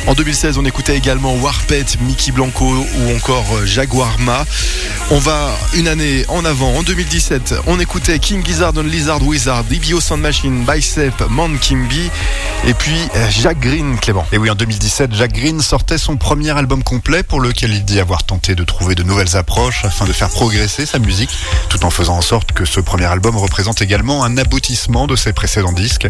En 0.07 0.15
2016 0.15 0.57
on 0.57 0.65
écoutait 0.65 0.97
également 0.97 1.35
Warpet, 1.35 1.85
Mickey 2.01 2.33
Blanco 2.33 2.65
ou 2.65 3.15
encore 3.15 3.45
euh, 3.67 3.77
Jaguar 3.77 4.19
Ma. 4.21 4.45
On 5.11 5.19
va 5.19 5.51
une 5.75 5.89
année 5.89 6.25
en 6.29 6.45
avant. 6.45 6.75
En 6.75 6.83
2017, 6.83 7.55
on 7.67 7.79
écoutait 7.79 8.19
King 8.19 8.45
Gizzard 8.45 8.73
and 8.77 8.83
Lizard 8.83 9.23
Wizard, 9.23 9.65
Ibio 9.71 10.01
Sound 10.01 10.21
Machine, 10.21 10.65
Bicep, 10.65 11.15
Man 11.31 11.59
Kimby 11.59 12.11
et 12.67 12.75
puis 12.75 12.97
euh, 13.15 13.31
Jacques 13.31 13.61
Green, 13.61 13.99
Clément. 13.99 14.27
Et 14.33 14.39
oui, 14.39 14.51
en 14.51 14.55
2017, 14.55 15.15
Jack 15.15 15.33
Green 15.33 15.61
sortait 15.61 15.99
son 15.99 16.17
premier 16.17 16.51
album 16.51 16.83
complet 16.83 17.23
pour 17.23 17.41
lequel 17.41 17.73
il 17.73 17.85
dit 17.85 18.01
avoir 18.01 18.25
tenté 18.25 18.55
de 18.55 18.65
trouver 18.65 18.95
de 18.95 19.05
nouvelles 19.05 19.37
approches 19.37 19.85
afin 19.85 20.07
de 20.07 20.13
faire 20.13 20.29
progresser 20.29 20.87
sa 20.87 20.99
musique, 20.99 21.31
tout 21.69 21.85
en 21.85 21.91
faisant 21.91 22.17
en 22.17 22.23
sorte 22.23 22.53
que 22.53 22.65
ce 22.65 22.81
premier 22.81 23.07
album 23.07 23.37
représente 23.37 23.83
également 23.83 24.25
un 24.25 24.37
aboutissement 24.39 25.07
de 25.07 25.15
ses 25.15 25.33
précédents 25.33 25.73
disques. 25.73 26.09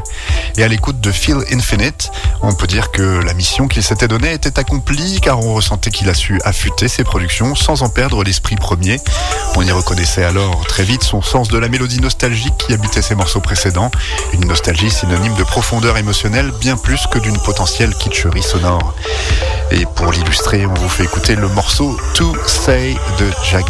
Et 0.57 0.63
à 0.63 0.69
l'écoute 0.69 1.01
de 1.01 1.13
Feel 1.13 1.39
Infinite, 1.53 2.11
on 2.43 2.55
peut 2.55 2.67
dire 2.67 2.91
que 2.91 3.03
la 3.03 3.35
mission 3.35 3.69
qu'il 3.69 3.83
s'était 3.83 4.09
donnée 4.09 4.33
était 4.33 4.59
accomplie 4.59 5.21
car 5.21 5.41
on 5.41 5.55
ressentait 5.55 5.91
qu'il 5.91 6.09
a 6.09 6.15
su 6.15 6.41
affûter 6.45 6.89
ses 6.89 7.05
productions 7.05 7.46
sans 7.55 7.83
en 7.83 7.89
perdre 7.89 8.25
l'esprit 8.25 8.57
premier. 8.57 9.01
On 9.57 9.63
y 9.63 9.71
reconnaissait 9.71 10.25
alors 10.25 10.67
très 10.67 10.83
vite 10.83 11.03
son 11.03 11.23
sens 11.23 11.49
de 11.49 11.59
la 11.59 11.69
mélodie 11.69 12.01
nostalgique 12.01 12.55
qui 12.59 12.73
habitait 12.73 13.03
ses 13.03 13.15
morceaux 13.15 13.41
précédents, 13.41 13.91
une 14.33 14.47
nostalgie 14.47 14.91
synonyme 14.91 15.35
de 15.35 15.45
profondeur 15.45 15.97
émotionnelle 15.97 16.51
bien 16.61 16.77
plus 16.77 17.07
que 17.11 17.19
d'une 17.19 17.39
potentielle 17.39 17.95
kitscherie 17.95 18.43
sonore. 18.43 18.95
Et 19.71 19.85
pour 19.95 20.13
l'illustrer, 20.13 20.67
on 20.67 20.75
vous 20.75 20.89
fait 20.89 21.05
écouter 21.05 21.37
le 21.37 21.49
morceau 21.49 21.97
To 22.15 22.35
Say 22.47 22.97
de 23.19 23.31
Jack. 23.51 23.67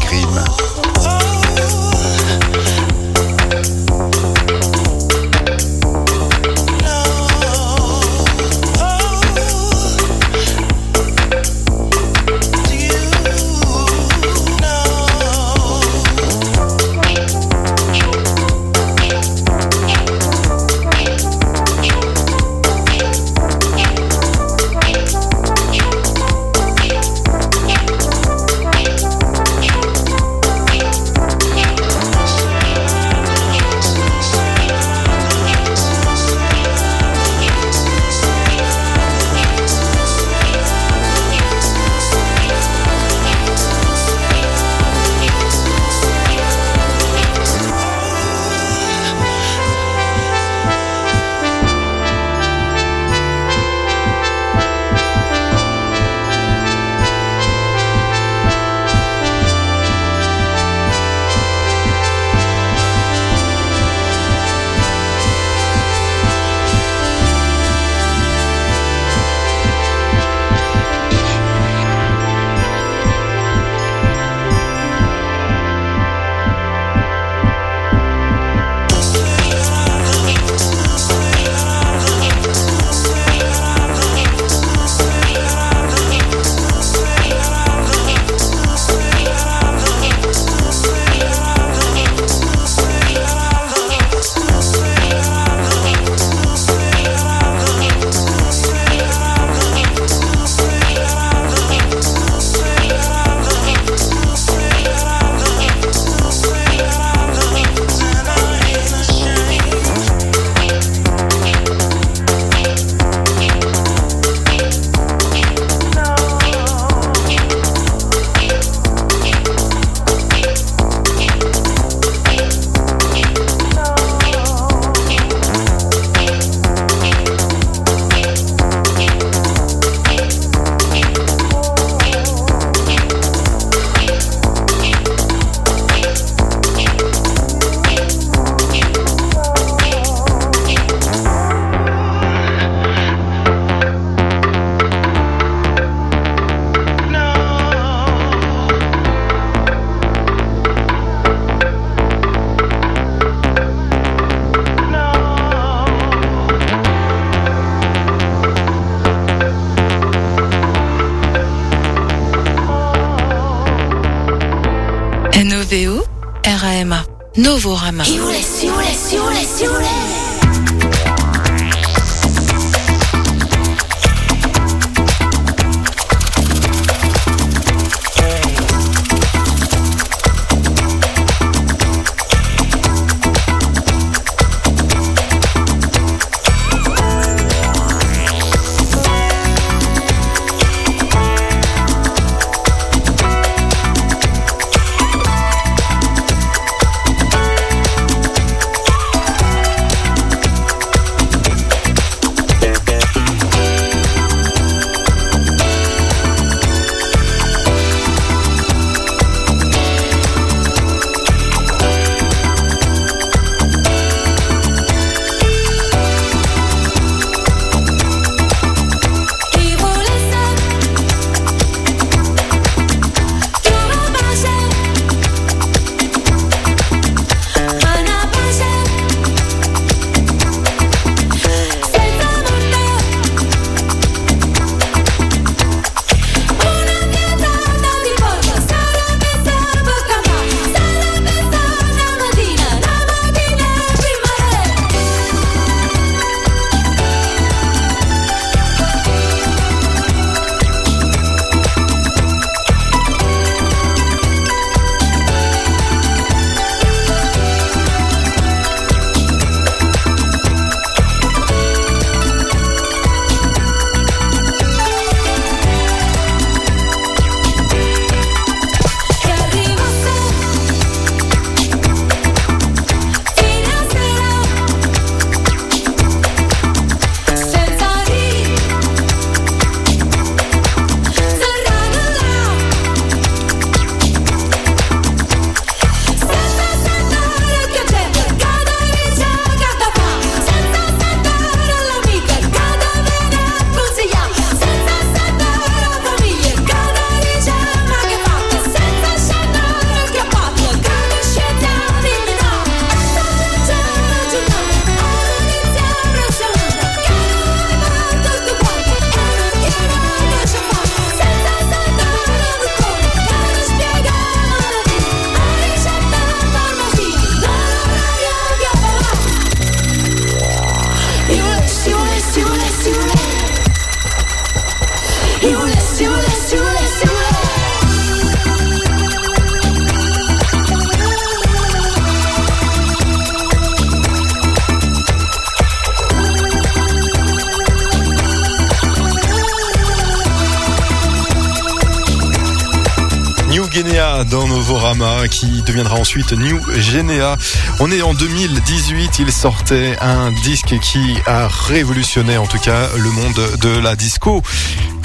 Dans 344.25 344.49
Novorama 344.49 345.29
qui 345.29 345.63
deviendra 345.63 345.97
ensuite 345.97 346.33
New 346.33 346.59
Genea. 346.79 347.37
On 347.81 347.91
est 347.91 348.01
en 348.01 348.15
2018, 348.15 349.19
il 349.19 349.31
sortait 349.31 349.97
un 350.01 350.33
disque 350.43 350.79
qui 350.81 351.17
a 351.27 351.49
révolutionné 351.49 352.39
en 352.39 352.47
tout 352.47 352.59
cas 352.59 352.89
le 352.97 353.11
monde 353.11 353.59
de 353.61 353.79
la 353.79 353.95
disco 353.95 354.43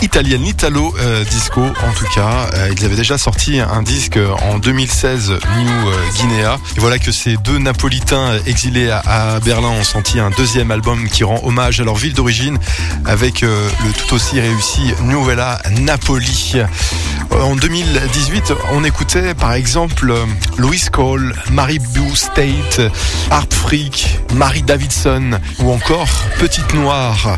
italienne, 0.01 0.43
l'Italo 0.43 0.93
euh, 0.99 1.23
Disco 1.25 1.61
en 1.61 1.93
tout 1.93 2.05
cas. 2.13 2.49
Euh, 2.53 2.69
ils 2.75 2.85
avaient 2.85 2.95
déjà 2.95 3.17
sorti 3.17 3.59
un 3.59 3.81
disque 3.81 4.19
en 4.41 4.59
2016, 4.59 5.29
New 5.29 5.37
euh, 5.37 5.93
Guinea. 6.15 6.57
Et 6.77 6.79
voilà 6.79 6.99
que 6.99 7.11
ces 7.11 7.37
deux 7.37 7.57
Napolitains 7.57 8.39
exilés 8.45 8.89
à, 8.89 9.39
Berlin 9.39 9.69
ont 9.69 9.83
sorti 9.83 10.19
un 10.19 10.31
deuxième 10.31 10.71
album 10.71 11.07
qui 11.07 11.23
rend 11.23 11.39
hommage 11.43 11.79
à 11.79 11.83
leur 11.83 11.95
ville 11.95 12.13
d'origine 12.13 12.57
avec 13.05 13.43
euh, 13.43 13.69
le 13.85 13.91
tout 13.93 14.15
aussi 14.15 14.39
réussi 14.39 14.93
Novella 15.03 15.61
Napoli. 15.81 16.53
Euh, 16.55 17.41
En 17.41 17.55
2018, 17.55 18.53
on 18.73 18.83
écoutait 18.83 19.33
par 19.33 19.53
exemple 19.53 20.11
euh, 20.11 20.25
Louis 20.57 20.81
Cole, 20.91 21.33
Mary 21.51 21.79
Boo 21.79 22.15
State, 22.15 22.81
Harp 23.29 23.53
Freak, 23.53 24.19
Marie 24.33 24.63
Davidson 24.63 25.39
ou 25.59 25.71
encore 25.71 26.09
Petite 26.39 26.73
Noire. 26.73 27.37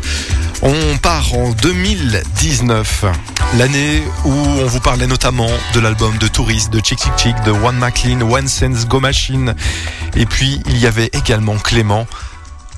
On 0.66 0.96
part 0.96 1.34
en 1.34 1.50
2019, 1.50 3.04
l'année 3.58 4.02
où 4.24 4.30
on 4.32 4.64
vous 4.64 4.80
parlait 4.80 5.06
notamment 5.06 5.50
de 5.74 5.80
l'album 5.80 6.16
de 6.16 6.26
Tourist, 6.26 6.72
de 6.72 6.80
Chick 6.82 7.00
Chick 7.00 7.12
Chick, 7.18 7.36
de 7.44 7.50
One 7.50 7.76
McLean, 7.76 8.22
One 8.22 8.48
Sense 8.48 8.88
Go 8.88 8.98
Machine. 8.98 9.54
Et 10.16 10.24
puis 10.24 10.62
il 10.64 10.78
y 10.78 10.86
avait 10.86 11.10
également 11.12 11.56
Clément 11.56 12.06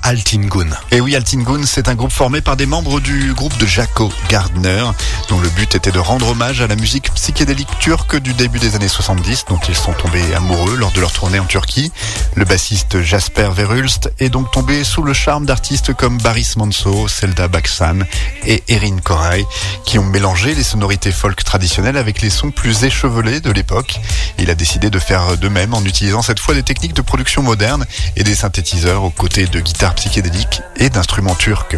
Altingun. 0.07 0.69
Et 0.91 1.01
oui, 1.01 1.17
Altingun, 1.17 1.65
c'est 1.65 1.89
un 1.89 1.95
groupe 1.95 2.13
formé 2.13 2.39
par 2.39 2.55
des 2.55 2.65
membres 2.65 3.01
du 3.01 3.33
groupe 3.33 3.57
de 3.57 3.65
Jaco 3.65 4.09
Gardner, 4.29 4.85
dont 5.27 5.37
le 5.41 5.49
but 5.49 5.75
était 5.75 5.91
de 5.91 5.99
rendre 5.99 6.29
hommage 6.29 6.61
à 6.61 6.67
la 6.67 6.77
musique 6.77 7.13
psychédélique 7.13 7.77
turque 7.79 8.15
du 8.15 8.33
début 8.33 8.57
des 8.57 8.77
années 8.77 8.87
70, 8.87 9.43
dont 9.49 9.59
ils 9.67 9.75
sont 9.75 9.91
tombés 9.91 10.33
amoureux 10.33 10.77
lors 10.77 10.93
de 10.93 11.01
leur 11.01 11.11
tournée 11.11 11.39
en 11.39 11.45
Turquie. 11.45 11.91
Le 12.35 12.45
bassiste 12.45 13.01
Jasper 13.01 13.49
Verhulst 13.53 14.09
est 14.19 14.29
donc 14.29 14.49
tombé 14.49 14.85
sous 14.85 15.03
le 15.03 15.11
charme 15.11 15.45
d'artistes 15.45 15.93
comme 15.93 16.17
Baris 16.19 16.53
Manso, 16.55 17.09
Selda 17.09 17.49
Baksan 17.49 18.05
et 18.45 18.63
Erin 18.69 18.99
Koray, 19.03 19.45
qui 19.83 19.99
ont 19.99 20.05
mélangé 20.05 20.55
les 20.55 20.63
sonorités 20.63 21.11
folk 21.11 21.43
traditionnelles 21.43 21.97
avec 21.97 22.21
les 22.21 22.29
sons 22.29 22.51
plus 22.51 22.85
échevelés 22.85 23.41
de 23.41 23.51
l'époque. 23.51 23.99
Il 24.39 24.49
a 24.49 24.55
décidé 24.55 24.89
de 24.89 24.99
faire 24.99 25.37
de 25.37 25.49
même 25.49 25.73
en 25.73 25.83
utilisant 25.83 26.21
cette 26.21 26.39
fois 26.39 26.53
des 26.53 26.63
techniques 26.63 26.93
de 26.93 27.01
production 27.01 27.43
moderne 27.43 27.85
et 28.15 28.23
des 28.23 28.35
synthétiseurs 28.35 29.03
aux 29.03 29.09
côtés 29.09 29.47
de 29.47 29.59
guitares 29.59 29.96
psychédéliques 29.97 30.61
et 30.77 30.89
d'instruments 30.89 31.35
turcs. 31.35 31.75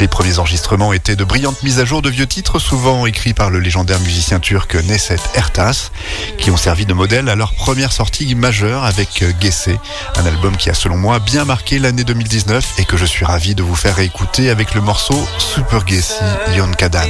Les 0.00 0.08
premiers 0.08 0.38
enregistrements 0.38 0.92
étaient 0.92 1.16
de 1.16 1.24
brillantes 1.24 1.62
mises 1.62 1.80
à 1.80 1.84
jour 1.84 2.00
de 2.00 2.08
vieux 2.08 2.26
titres, 2.26 2.58
souvent 2.58 3.04
écrits 3.04 3.34
par 3.34 3.50
le 3.50 3.58
légendaire 3.58 4.00
musicien 4.00 4.40
turc 4.40 4.76
Neset 4.76 5.18
Ertas, 5.34 5.90
qui 6.38 6.50
ont 6.50 6.56
servi 6.56 6.86
de 6.86 6.94
modèle 6.94 7.28
à 7.28 7.34
leur 7.34 7.52
première 7.54 7.92
sortie 7.92 8.34
majeure 8.34 8.84
avec 8.84 9.24
Gesse, 9.40 9.68
un 10.16 10.26
album 10.26 10.56
qui 10.56 10.70
a 10.70 10.74
selon 10.74 10.96
moi 10.96 11.18
bien 11.18 11.44
marqué 11.44 11.78
l'année 11.78 12.04
2019 12.04 12.78
et 12.78 12.84
que 12.84 12.96
je 12.96 13.04
suis 13.04 13.24
ravi 13.24 13.54
de 13.54 13.62
vous 13.62 13.76
faire 13.76 13.96
réécouter 13.96 14.48
avec 14.48 14.74
le 14.74 14.80
morceau 14.80 15.26
Super 15.38 15.86
Gessi 15.86 16.14
Yon 16.56 16.70
Kadan. 16.72 17.00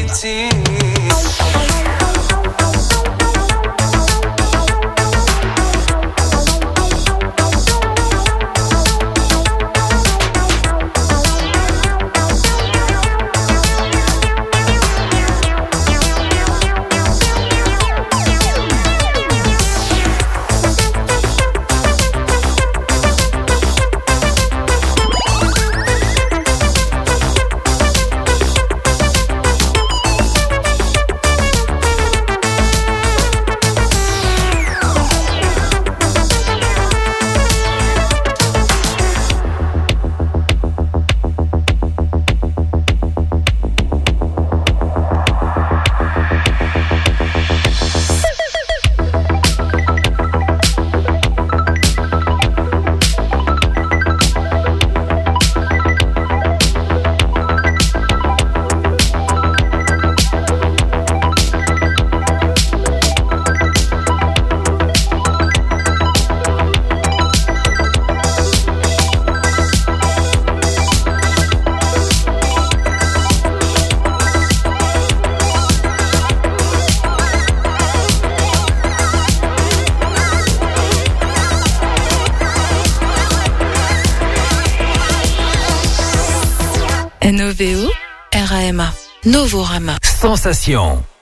Sensation. 90.47 91.16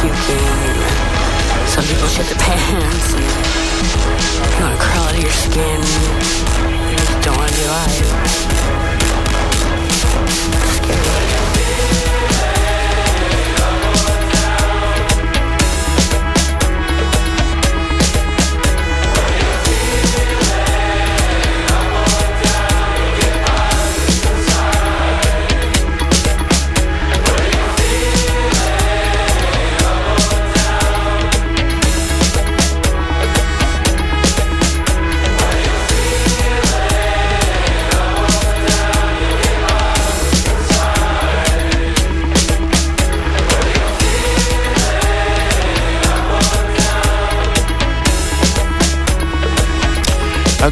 Puking. 0.00 0.80
Some 1.68 1.84
people 1.84 2.08
shit 2.08 2.24
their 2.26 2.40
pants. 2.40 3.12
And 3.12 4.50
you 4.56 4.62
wanna 4.64 4.80
crawl 4.80 5.04
out 5.04 5.14
of 5.14 5.20
your 5.20 5.30
skin. 5.30 5.80
You 6.90 6.96
don't 7.20 7.36
wanna 7.36 7.52
be 7.52 7.64
alive. 7.68 8.30
Un 10.92 11.39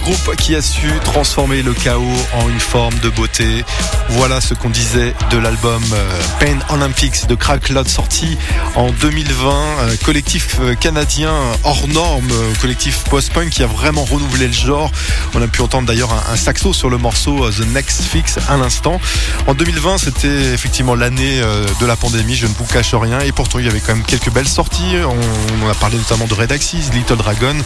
groupe 0.09 0.37
qui 0.37 0.55
a 0.55 0.63
su 0.63 0.89
transformer 1.05 1.61
le 1.63 1.75
chaos 1.75 2.17
en 2.33 2.49
une 2.49 2.61
forme 2.61 2.99
de 3.01 3.11
beauté. 3.11 3.63
Voilà 4.09 4.41
ce 4.41 4.55
qu'on 4.55 4.71
disait 4.71 5.15
de 5.31 5.37
l'album 5.37 5.83
euh, 5.93 6.21
Pain 6.41 6.59
Olympics 6.71 7.27
de 7.27 7.35
Crackloud 7.35 7.87
sorti 7.87 8.39
en 8.75 8.91
2020. 8.91 9.51
euh, 9.51 9.97
collectif 10.07 10.57
euh, 10.61 10.75
canadien 10.75 11.35
hors 11.63 11.87
norme, 11.89 12.33
collectif 12.63 13.05
post-punk 13.11 13.51
qui 13.51 13.63
a 13.63 13.67
vraiment 13.67 14.03
renouvelé 14.03 14.47
le 14.47 14.53
genre. 14.55 14.91
On 15.35 15.43
a 15.43 15.47
pu 15.47 15.61
entendre 15.61 15.87
d'ailleurs 15.87 16.11
un, 16.31 16.37
saxo 16.37 16.73
sur 16.73 16.89
le 16.89 16.97
morceau 16.97 17.51
The 17.51 17.67
Next 17.67 18.01
Fix 18.01 18.39
à 18.49 18.57
l'instant. 18.57 18.99
En 19.47 19.53
2020, 19.53 19.99
c'était 19.99 20.55
effectivement 20.55 20.95
l'année 20.95 21.39
de 21.81 21.87
la 21.87 21.97
pandémie, 21.97 22.35
je 22.35 22.47
ne 22.47 22.55
vous 22.55 22.65
cache 22.65 22.95
rien. 22.95 23.21
Et 23.21 23.33
pourtant, 23.33 23.59
il 23.59 23.67
y 23.67 23.69
avait 23.69 23.81
quand 23.81 23.95
même 23.95 24.05
quelques 24.05 24.31
belles 24.31 24.49
sorties. 24.49 24.97
On, 25.05 25.65
on 25.67 25.69
a 25.69 25.75
parlé 25.75 25.99
notamment 25.99 26.27
de 26.27 26.35
Red 26.35 26.53
Axis, 26.53 26.85
Little 26.95 27.17
Dragon 27.17 27.57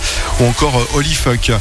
ou 0.40 0.46
encore 0.46 0.74
Holy 0.94 1.14
Fuck. 1.14 1.52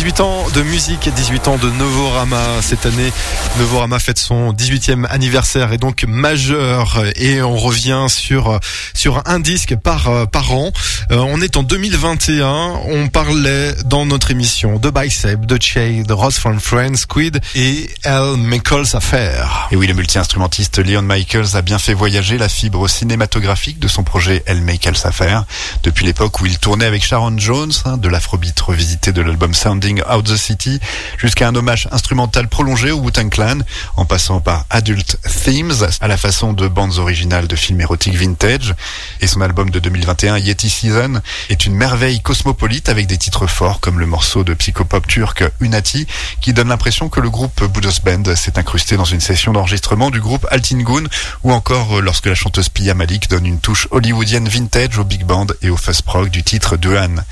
18 0.00 0.20
ans 0.20 0.46
de 0.54 0.62
musique 0.62 1.06
et 1.08 1.10
18 1.10 1.48
ans 1.48 1.58
de 1.58 1.68
Novorama. 1.68 2.62
Cette 2.62 2.86
année, 2.86 3.12
Novorama 3.58 3.98
fête 3.98 4.18
son 4.18 4.54
18e 4.54 5.04
anniversaire 5.10 5.74
et 5.74 5.76
donc 5.76 6.04
majeur. 6.08 7.02
Et 7.16 7.42
on 7.42 7.58
revient 7.58 8.06
sur 8.08 8.58
sur 8.94 9.20
un 9.26 9.38
disque 9.40 9.76
par 9.76 10.26
par 10.30 10.54
an. 10.54 10.72
Euh, 11.10 11.18
on 11.18 11.42
est 11.42 11.58
en 11.58 11.62
2021. 11.62 12.80
On 12.86 13.08
parlait 13.08 13.74
dans 13.84 14.06
notre 14.06 14.30
émission 14.30 14.78
de 14.78 14.88
Bicep, 14.88 15.44
de 15.44 15.58
Che, 15.60 16.02
de 16.06 16.12
Ross 16.14 16.38
from 16.38 16.60
Friends, 16.60 16.96
Squid 16.96 17.38
et 17.54 17.90
Al 18.04 18.38
Michaels 18.38 18.94
Affair. 18.96 19.68
Et 19.70 19.76
oui, 19.76 19.86
le 19.86 19.92
multi-instrumentiste 19.92 20.78
Leon 20.78 21.02
Michaels 21.02 21.56
a 21.56 21.60
bien 21.60 21.78
fait 21.78 21.92
voyager 21.92 22.38
la 22.38 22.48
fibre 22.48 22.88
cinématographique 22.88 23.78
de 23.78 23.88
son 23.88 24.02
projet 24.02 24.44
El 24.46 24.62
Michaels 24.62 25.04
Affair. 25.04 25.44
Depuis 25.82 26.06
l'époque 26.06 26.40
où 26.40 26.46
il 26.46 26.58
tournait 26.58 26.86
avec 26.86 27.04
Sharon 27.04 27.36
Jones, 27.36 27.72
hein, 27.84 27.98
de 27.98 28.08
l'afrobeat 28.08 28.58
revisité 28.60 29.12
de 29.12 29.20
l'album 29.20 29.52
Sounding 29.52 29.89
Out 29.98 30.24
the 30.26 30.36
City, 30.36 30.78
jusqu'à 31.18 31.48
un 31.48 31.54
hommage 31.54 31.88
instrumental 31.90 32.48
prolongé 32.48 32.90
au 32.90 32.98
Wu-Tang 32.98 33.30
Clan, 33.30 33.58
en 33.96 34.04
passant 34.04 34.40
par 34.40 34.66
Adult 34.70 35.16
Themes, 35.44 35.88
à 36.00 36.08
la 36.08 36.16
façon 36.16 36.52
de 36.52 36.68
bandes 36.68 36.98
originales 36.98 37.48
de 37.48 37.56
films 37.56 37.80
érotiques 37.80 38.14
vintage. 38.14 38.74
Et 39.20 39.26
son 39.26 39.40
album 39.40 39.70
de 39.70 39.78
2021, 39.78 40.38
Yeti 40.38 40.70
Season, 40.70 41.20
est 41.48 41.66
une 41.66 41.74
merveille 41.74 42.20
cosmopolite 42.20 42.88
avec 42.88 43.06
des 43.06 43.18
titres 43.18 43.46
forts 43.46 43.80
comme 43.80 43.98
le 43.98 44.06
morceau 44.06 44.44
de 44.44 44.54
psychopop 44.54 45.06
turc 45.06 45.44
Unati, 45.60 46.06
qui 46.40 46.52
donne 46.52 46.68
l'impression 46.68 47.08
que 47.08 47.20
le 47.20 47.30
groupe 47.30 47.64
Budos 47.64 48.00
Band 48.04 48.34
s'est 48.36 48.58
incrusté 48.58 48.96
dans 48.96 49.04
une 49.04 49.20
session 49.20 49.52
d'enregistrement 49.52 50.10
du 50.10 50.20
groupe 50.20 50.46
Altingun, 50.50 51.04
ou 51.42 51.52
encore 51.52 51.98
euh, 51.98 52.00
lorsque 52.00 52.26
la 52.26 52.34
chanteuse 52.34 52.68
Pia 52.68 52.94
Malik 52.94 53.28
donne 53.28 53.46
une 53.46 53.60
touche 53.60 53.88
hollywoodienne 53.90 54.48
vintage 54.48 54.98
au 54.98 55.04
big 55.04 55.24
band 55.24 55.46
et 55.62 55.70
au 55.70 55.76
fuzz 55.76 56.02
prog 56.02 56.28
du 56.30 56.42
titre 56.42 56.76
Duan. 56.76 57.24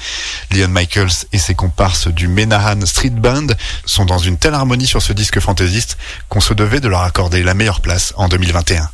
Leon 0.50 0.68
Michaels 0.68 1.26
et 1.32 1.38
ses 1.38 1.54
comparses 1.54 2.08
du 2.08 2.28
Menahan 2.48 2.86
Street 2.86 3.10
Band 3.10 3.48
sont 3.84 4.06
dans 4.06 4.16
une 4.16 4.38
telle 4.38 4.54
harmonie 4.54 4.86
sur 4.86 5.02
ce 5.02 5.12
disque 5.12 5.38
fantaisiste 5.38 5.98
qu'on 6.30 6.40
se 6.40 6.54
devait 6.54 6.80
de 6.80 6.88
leur 6.88 7.02
accorder 7.02 7.42
la 7.42 7.52
meilleure 7.52 7.82
place 7.82 8.14
en 8.16 8.28
2021. 8.28 8.88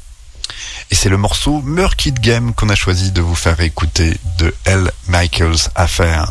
Et 0.91 0.95
c'est 0.97 1.09
le 1.09 1.17
morceau 1.17 1.63
Murky 1.63 2.11
Game 2.11 2.53
qu'on 2.53 2.69
a 2.69 2.75
choisi 2.75 3.13
de 3.13 3.21
vous 3.21 3.37
faire 3.37 3.61
écouter 3.61 4.17
de 4.39 4.53
L. 4.65 4.91
Michaels 5.07 5.71
Affair. 5.77 6.29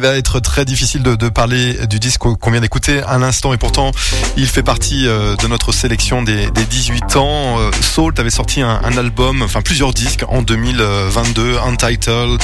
Va 0.00 0.16
être 0.16 0.39
très 0.50 0.64
difficile 0.64 1.04
de, 1.04 1.28
parler 1.28 1.86
du 1.86 2.00
disque 2.00 2.18
qu'on 2.22 2.50
vient 2.50 2.60
d'écouter 2.60 3.00
à 3.06 3.18
l'instant 3.18 3.52
et 3.52 3.56
pourtant 3.56 3.92
il 4.36 4.48
fait 4.48 4.64
partie 4.64 5.06
euh, 5.06 5.36
de 5.36 5.46
notre 5.46 5.70
sélection 5.70 6.22
des, 6.22 6.50
des 6.50 6.64
18 6.64 7.14
ans. 7.14 7.60
Euh, 7.60 7.70
Salt 7.80 8.18
avait 8.18 8.30
sorti 8.30 8.60
un, 8.60 8.80
album, 8.98 9.42
enfin 9.42 9.62
plusieurs 9.62 9.94
disques 9.94 10.24
en 10.26 10.42
2022, 10.42 11.56
Untitled, 11.64 12.40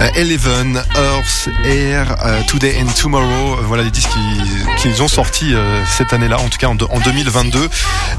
euh, 0.00 0.08
Eleven, 0.16 0.82
Earth, 0.96 1.48
Air, 1.64 2.16
Today 2.48 2.76
and 2.82 2.90
Tomorrow. 3.00 3.58
Voilà 3.62 3.84
les 3.84 3.92
disques 3.92 4.10
qui- 4.10 4.82
qu'ils 4.82 5.00
ont 5.04 5.08
sortis 5.08 5.54
cette 5.96 6.12
année-là, 6.12 6.40
en 6.40 6.48
tout 6.48 6.58
cas 6.58 6.66
en, 6.66 6.74
de- 6.74 6.84
en 6.90 6.98
2022. 6.98 7.68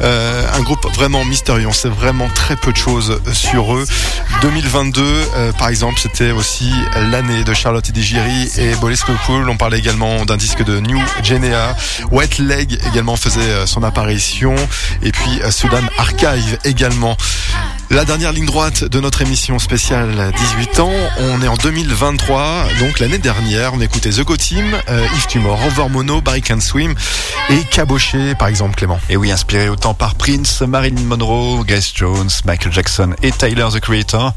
Euh, 0.03 0.47
un 0.57 0.61
groupe 0.61 0.85
vraiment 0.95 1.25
mystérieux, 1.25 1.67
on 1.67 1.73
sait 1.73 1.89
vraiment 1.89 2.29
très 2.29 2.55
peu 2.55 2.71
de 2.71 2.77
choses 2.77 3.19
sur 3.33 3.75
eux. 3.75 3.85
2022, 4.41 5.03
euh, 5.03 5.51
par 5.51 5.67
exemple, 5.67 5.99
c'était 6.01 6.31
aussi 6.31 6.71
l'année 7.11 7.43
de 7.43 7.53
Charlotte 7.53 7.91
Digiri 7.91 8.49
et 8.57 8.73
Boris 8.75 9.03
On 9.29 9.57
parlait 9.57 9.79
également 9.79 10.25
d'un 10.25 10.37
disque 10.37 10.63
de 10.63 10.79
New 10.79 10.99
Genea. 11.23 11.75
Wet 12.11 12.39
Leg 12.39 12.79
également 12.87 13.15
faisait 13.15 13.41
euh, 13.41 13.65
son 13.65 13.83
apparition. 13.83 14.55
Et 15.01 15.11
puis 15.11 15.41
euh, 15.43 15.51
Sudan 15.51 15.83
Archive 15.97 16.57
également. 16.63 17.17
La 17.89 18.03
dernière 18.03 18.33
ligne 18.33 18.45
droite 18.45 18.83
de 18.83 18.99
notre 18.99 19.21
émission 19.21 19.59
spéciale 19.59 20.33
18 20.35 20.79
ans, 20.81 20.91
on 21.19 21.41
est 21.41 21.47
en 21.47 21.55
2023, 21.55 22.65
donc 22.81 22.99
l'année 22.99 23.17
dernière, 23.17 23.73
on 23.73 23.79
écoutait 23.79 24.09
The 24.09 24.23
Go 24.25 24.35
Team, 24.35 24.75
euh, 24.89 25.07
If 25.15 25.27
Tumor, 25.27 25.57
Over 25.65 25.87
Mono, 25.89 26.19
Barry 26.19 26.41
Can 26.41 26.59
Swim 26.59 26.93
et 27.49 27.63
Caboché 27.71 28.35
par 28.35 28.49
exemple 28.49 28.75
Clément. 28.75 28.99
Et 29.09 29.15
oui, 29.15 29.31
inspiré 29.31 29.69
autant 29.69 29.93
par 29.93 30.15
Prince, 30.15 30.61
Marilyn 30.61 31.01
Monroe, 31.03 31.63
Grace 31.65 31.93
Jones, 31.95 32.29
Michael 32.43 32.73
Jackson 32.73 33.15
et 33.23 33.31
Tyler 33.31 33.67
the 33.73 33.79
Creator, 33.79 34.33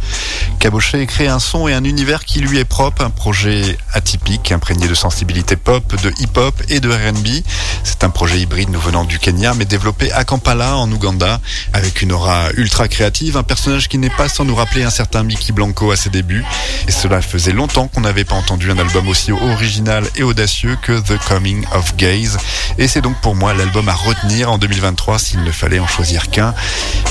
Cabochet 0.61 1.05
crée 1.07 1.27
un 1.27 1.41
son 1.41 1.67
et 1.67 1.75
un 1.75 1.83
univers 1.83 2.25
qui 2.25 2.39
lui 2.41 2.59
est 2.59 2.65
propre, 2.65 3.03
un 3.03 3.11
projet 3.11 3.77
atypique, 3.93 4.53
imprégné 4.53 4.87
de 4.87 4.95
sensibilité 4.95 5.57
pop, 5.57 6.01
de 6.03 6.13
hip-hop 6.21 6.55
et 6.69 6.79
de 6.79 6.89
R&B. 6.89 7.43
C'est 7.83 8.05
un 8.05 8.11
projet 8.11 8.39
hybride 8.39 8.71
nous 8.71 8.81
venant 8.81 9.05
du 9.05 9.19
Kenya, 9.19 9.55
mais 9.55 9.65
développé 9.65 10.13
à 10.13 10.23
Kampala, 10.23 10.77
en 10.77 10.91
Ouganda, 10.93 11.41
avec 11.73 12.03
une 12.03 12.13
aura 12.13 12.51
ultra 12.53 12.87
créative, 12.87 13.39
un 13.41 13.43
personnage 13.43 13.89
qui 13.89 13.97
n'est 13.97 14.11
pas 14.11 14.29
sans 14.29 14.45
nous 14.45 14.55
rappeler 14.55 14.85
un 14.85 14.91
certain 14.91 15.23
Mickey 15.23 15.53
Blanco 15.53 15.91
à 15.91 15.97
ses 15.97 16.11
débuts. 16.11 16.45
Et 16.87 16.91
cela 16.91 17.23
faisait 17.23 17.53
longtemps 17.53 17.89
qu'on 17.89 18.03
n'avait 18.03 18.25
pas 18.25 18.35
entendu 18.35 18.71
un 18.71 18.79
album 18.79 19.09
aussi 19.09 19.33
original 19.33 20.05
et 20.17 20.23
audacieux 20.23 20.77
que 20.83 21.01
The 21.01 21.19
Coming 21.27 21.65
of 21.73 21.97
Gaze. 21.97 22.37
Et 22.77 22.87
c'est 22.87 23.01
donc 23.01 23.19
pour 23.23 23.35
moi 23.35 23.55
l'album 23.55 23.89
à 23.89 23.95
retenir 23.95 24.53
en 24.53 24.59
2023 24.59 25.19
s'il 25.19 25.43
ne 25.43 25.53
fallait 25.53 25.79
en 25.79 25.87
choisir 25.87 26.29
qu'un. 26.29 26.55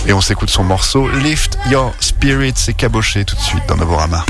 Et 0.05 0.13
on 0.13 0.21
s'écoute 0.21 0.51
son 0.51 0.63
morceau 0.63 1.09
Lift 1.09 1.57
Your 1.71 1.93
Spirit, 1.99 2.53
c'est 2.55 2.73
caboché 2.73 3.25
tout 3.25 3.35
de 3.35 3.41
suite 3.41 3.63
dans 3.67 3.77
Novorama. 3.77 4.23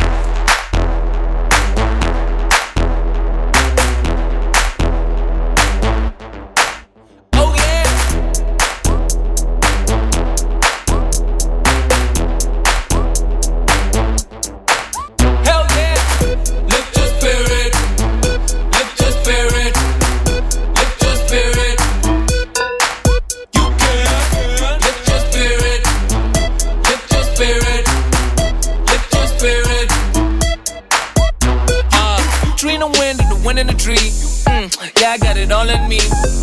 Yeah, 34.99 35.11
I 35.11 35.17
got 35.17 35.37
it 35.37 35.51
all 35.51 35.69
in 35.69 35.87
me. 35.87 35.99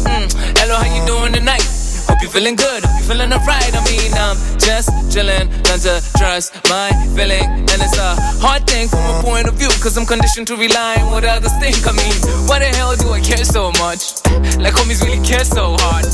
Mm, 0.09 0.33
hello, 0.59 0.77
how 0.77 0.89
you 0.89 1.05
doing 1.07 1.33
tonight? 1.33 1.65
Hope 2.09 2.23
you 2.23 2.29
feeling 2.29 2.57
good, 2.57 2.85
hope 2.85 2.97
you 3.01 3.05
feeling 3.05 3.33
alright. 3.33 3.75
I 3.75 3.83
mean, 3.85 4.13
I'm 4.15 4.37
just 4.59 4.89
chillin', 5.13 5.51
learn 5.67 5.81
to 5.85 6.01
trust 6.17 6.55
my 6.71 6.91
feeling. 7.15 7.45
And 7.45 7.79
it's 7.83 7.99
a 7.99 8.15
hard 8.41 8.67
thing 8.67 8.89
from 8.89 9.03
a 9.03 9.23
point 9.23 9.49
of 9.49 9.55
view, 9.55 9.69
cause 9.83 9.97
I'm 9.99 10.07
conditioned 10.07 10.47
to 10.49 10.57
rely 10.57 10.97
on 11.03 11.11
what 11.13 11.25
others 11.25 11.53
think. 11.59 11.77
I 11.87 11.93
mean, 11.93 12.15
why 12.49 12.61
the 12.61 12.71
hell 12.77 12.97
do 12.97 13.11
I 13.11 13.21
care 13.21 13.45
so 13.45 13.73
much? 13.83 14.17
Like 14.57 14.75
homies 14.75 15.03
really 15.03 15.21
care 15.27 15.45
so 15.45 15.77
hard. 15.81 16.07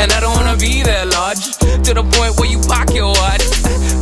And 0.00 0.10
I 0.10 0.20
don't 0.20 0.34
wanna 0.34 0.56
be 0.56 0.82
there 0.82 1.06
large, 1.06 1.54
to 1.60 1.90
the 1.94 2.02
point 2.16 2.40
where 2.40 2.48
you 2.50 2.58
pocket 2.66 2.96
your 2.96 3.12
watch. 3.12 3.44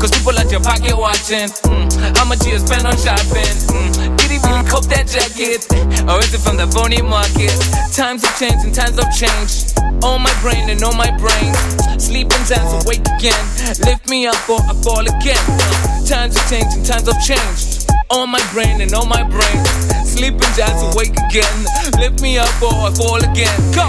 Cause 0.01 0.11
people 0.14 0.39
at 0.39 0.51
your 0.51 0.61
pocket 0.62 0.97
watching. 0.97 1.51
Mm, 1.68 2.16
how 2.16 2.24
much 2.24 2.47
you 2.47 2.59
spend 2.59 2.87
on 2.87 2.97
shopping? 2.97 3.53
Mm, 3.74 4.24
he 4.35 4.41
really 4.51 4.66
cope 4.66 4.87
that 4.91 5.07
jacket? 5.07 5.62
Or 6.11 6.18
is 6.18 6.35
it 6.35 6.43
from 6.43 6.57
the 6.59 6.66
phony 6.66 7.03
market? 7.03 7.55
Times 7.95 8.26
have 8.26 8.35
changed 8.39 8.66
and 8.66 8.74
times 8.74 8.99
have 8.99 9.12
changed. 9.14 9.78
On 10.03 10.20
my 10.20 10.35
brain 10.43 10.68
and 10.70 10.82
on 10.82 10.97
my 10.97 11.11
brain. 11.22 11.55
Sleeping 11.99 12.43
times 12.51 12.82
awake 12.82 13.07
again. 13.14 13.39
Lift 13.87 14.11
me 14.11 14.26
up 14.26 14.39
or 14.51 14.59
I 14.66 14.74
fall 14.82 15.07
again. 15.07 15.45
Times 16.03 16.35
have 16.35 16.47
changed 16.51 16.74
and 16.76 16.85
times 16.87 17.07
have 17.07 17.22
changed. 17.22 17.87
On 18.11 18.28
my 18.28 18.43
brain 18.53 18.80
and 18.82 18.93
on 18.95 19.09
my 19.09 19.22
brain. 19.22 19.61
Sleeping 20.03 20.51
giants 20.59 20.82
awake 20.82 21.14
again. 21.30 21.55
Lift 21.99 22.20
me 22.20 22.39
up 22.39 22.51
or 22.62 22.74
I 22.74 22.91
fall 22.95 23.22
again. 23.22 23.55
Go! 23.70 23.87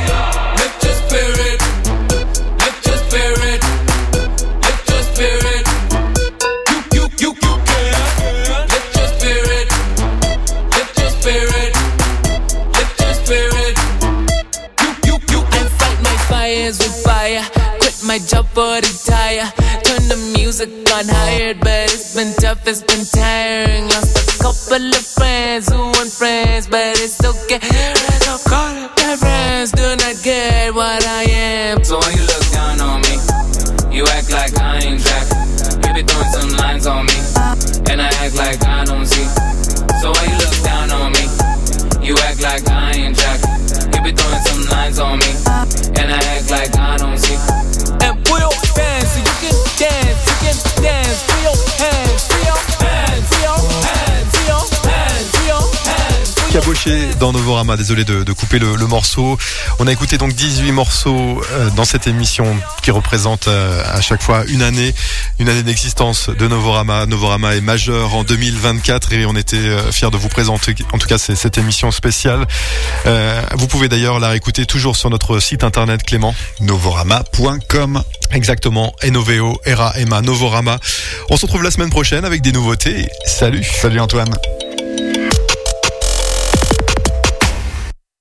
Lift 0.61 0.77
your 0.85 0.95
spirit. 1.05 1.57
Lift 2.61 2.81
your 2.85 2.99
spirit. 3.09 3.61
Lift 4.61 4.89
your 4.89 5.03
spirit. 5.09 5.44
My 18.15 18.25
job 18.27 18.45
for 18.53 18.75
retire. 18.75 19.51
Turn 19.83 20.07
the 20.07 20.15
music 20.37 20.69
on 20.93 21.05
hired, 21.07 21.59
but 21.59 21.91
it's 21.91 22.15
been 22.15 22.33
tough, 22.35 22.65
it's 22.65 22.81
been 22.81 23.03
tiring. 23.11 23.83
Lost 23.89 24.15
a 24.15 24.43
couple 24.43 24.87
of 24.87 25.05
friends 25.17 25.67
who 25.69 25.79
weren't 25.79 26.11
friends, 26.11 26.67
but 26.67 26.97
it's 26.97 27.19
okay. 27.23 27.74
Dans 57.19 57.31
Novorama, 57.31 57.77
désolé 57.77 58.03
de, 58.03 58.23
de 58.23 58.33
couper 58.33 58.59
le, 58.59 58.75
le 58.75 58.87
morceau. 58.87 59.37
On 59.79 59.87
a 59.87 59.91
écouté 59.91 60.17
donc 60.17 60.33
18 60.33 60.71
morceaux 60.71 61.41
euh, 61.51 61.69
dans 61.71 61.85
cette 61.85 62.07
émission 62.07 62.45
qui 62.83 62.91
représente 62.91 63.47
euh, 63.47 63.83
à 63.91 64.01
chaque 64.01 64.21
fois 64.21 64.43
une 64.47 64.61
année, 64.61 64.93
une 65.39 65.49
année 65.49 65.63
d'existence 65.63 66.29
de 66.29 66.47
Novorama. 66.47 67.05
Novorama 67.05 67.55
est 67.55 67.61
majeur 67.61 68.13
en 68.15 68.23
2024 68.23 69.13
et 69.13 69.25
on 69.25 69.35
était 69.35 69.57
euh, 69.57 69.91
fiers 69.91 70.11
de 70.11 70.17
vous 70.17 70.29
présenter 70.29 70.75
en 70.91 70.97
tout 70.97 71.07
cas 71.07 71.17
cette 71.17 71.57
émission 71.57 71.91
spéciale. 71.91 72.45
Vous 73.55 73.67
pouvez 73.67 73.89
d'ailleurs 73.89 74.19
la 74.19 74.29
réécouter 74.29 74.65
toujours 74.65 74.95
sur 74.95 75.09
notre 75.09 75.39
site 75.39 75.63
internet 75.63 76.03
Clément. 76.03 76.35
Novorama.com. 76.61 78.03
Exactement, 78.31 78.93
Enoveo, 79.03 79.59
Era, 79.65 79.93
Emma, 79.97 80.21
Novorama. 80.21 80.79
On 81.29 81.37
se 81.37 81.45
retrouve 81.45 81.63
la 81.63 81.71
semaine 81.71 81.89
prochaine 81.89 82.25
avec 82.25 82.41
des 82.41 82.51
nouveautés. 82.51 83.07
Salut 83.25 83.63
Salut 83.63 83.99
Antoine. 83.99 84.33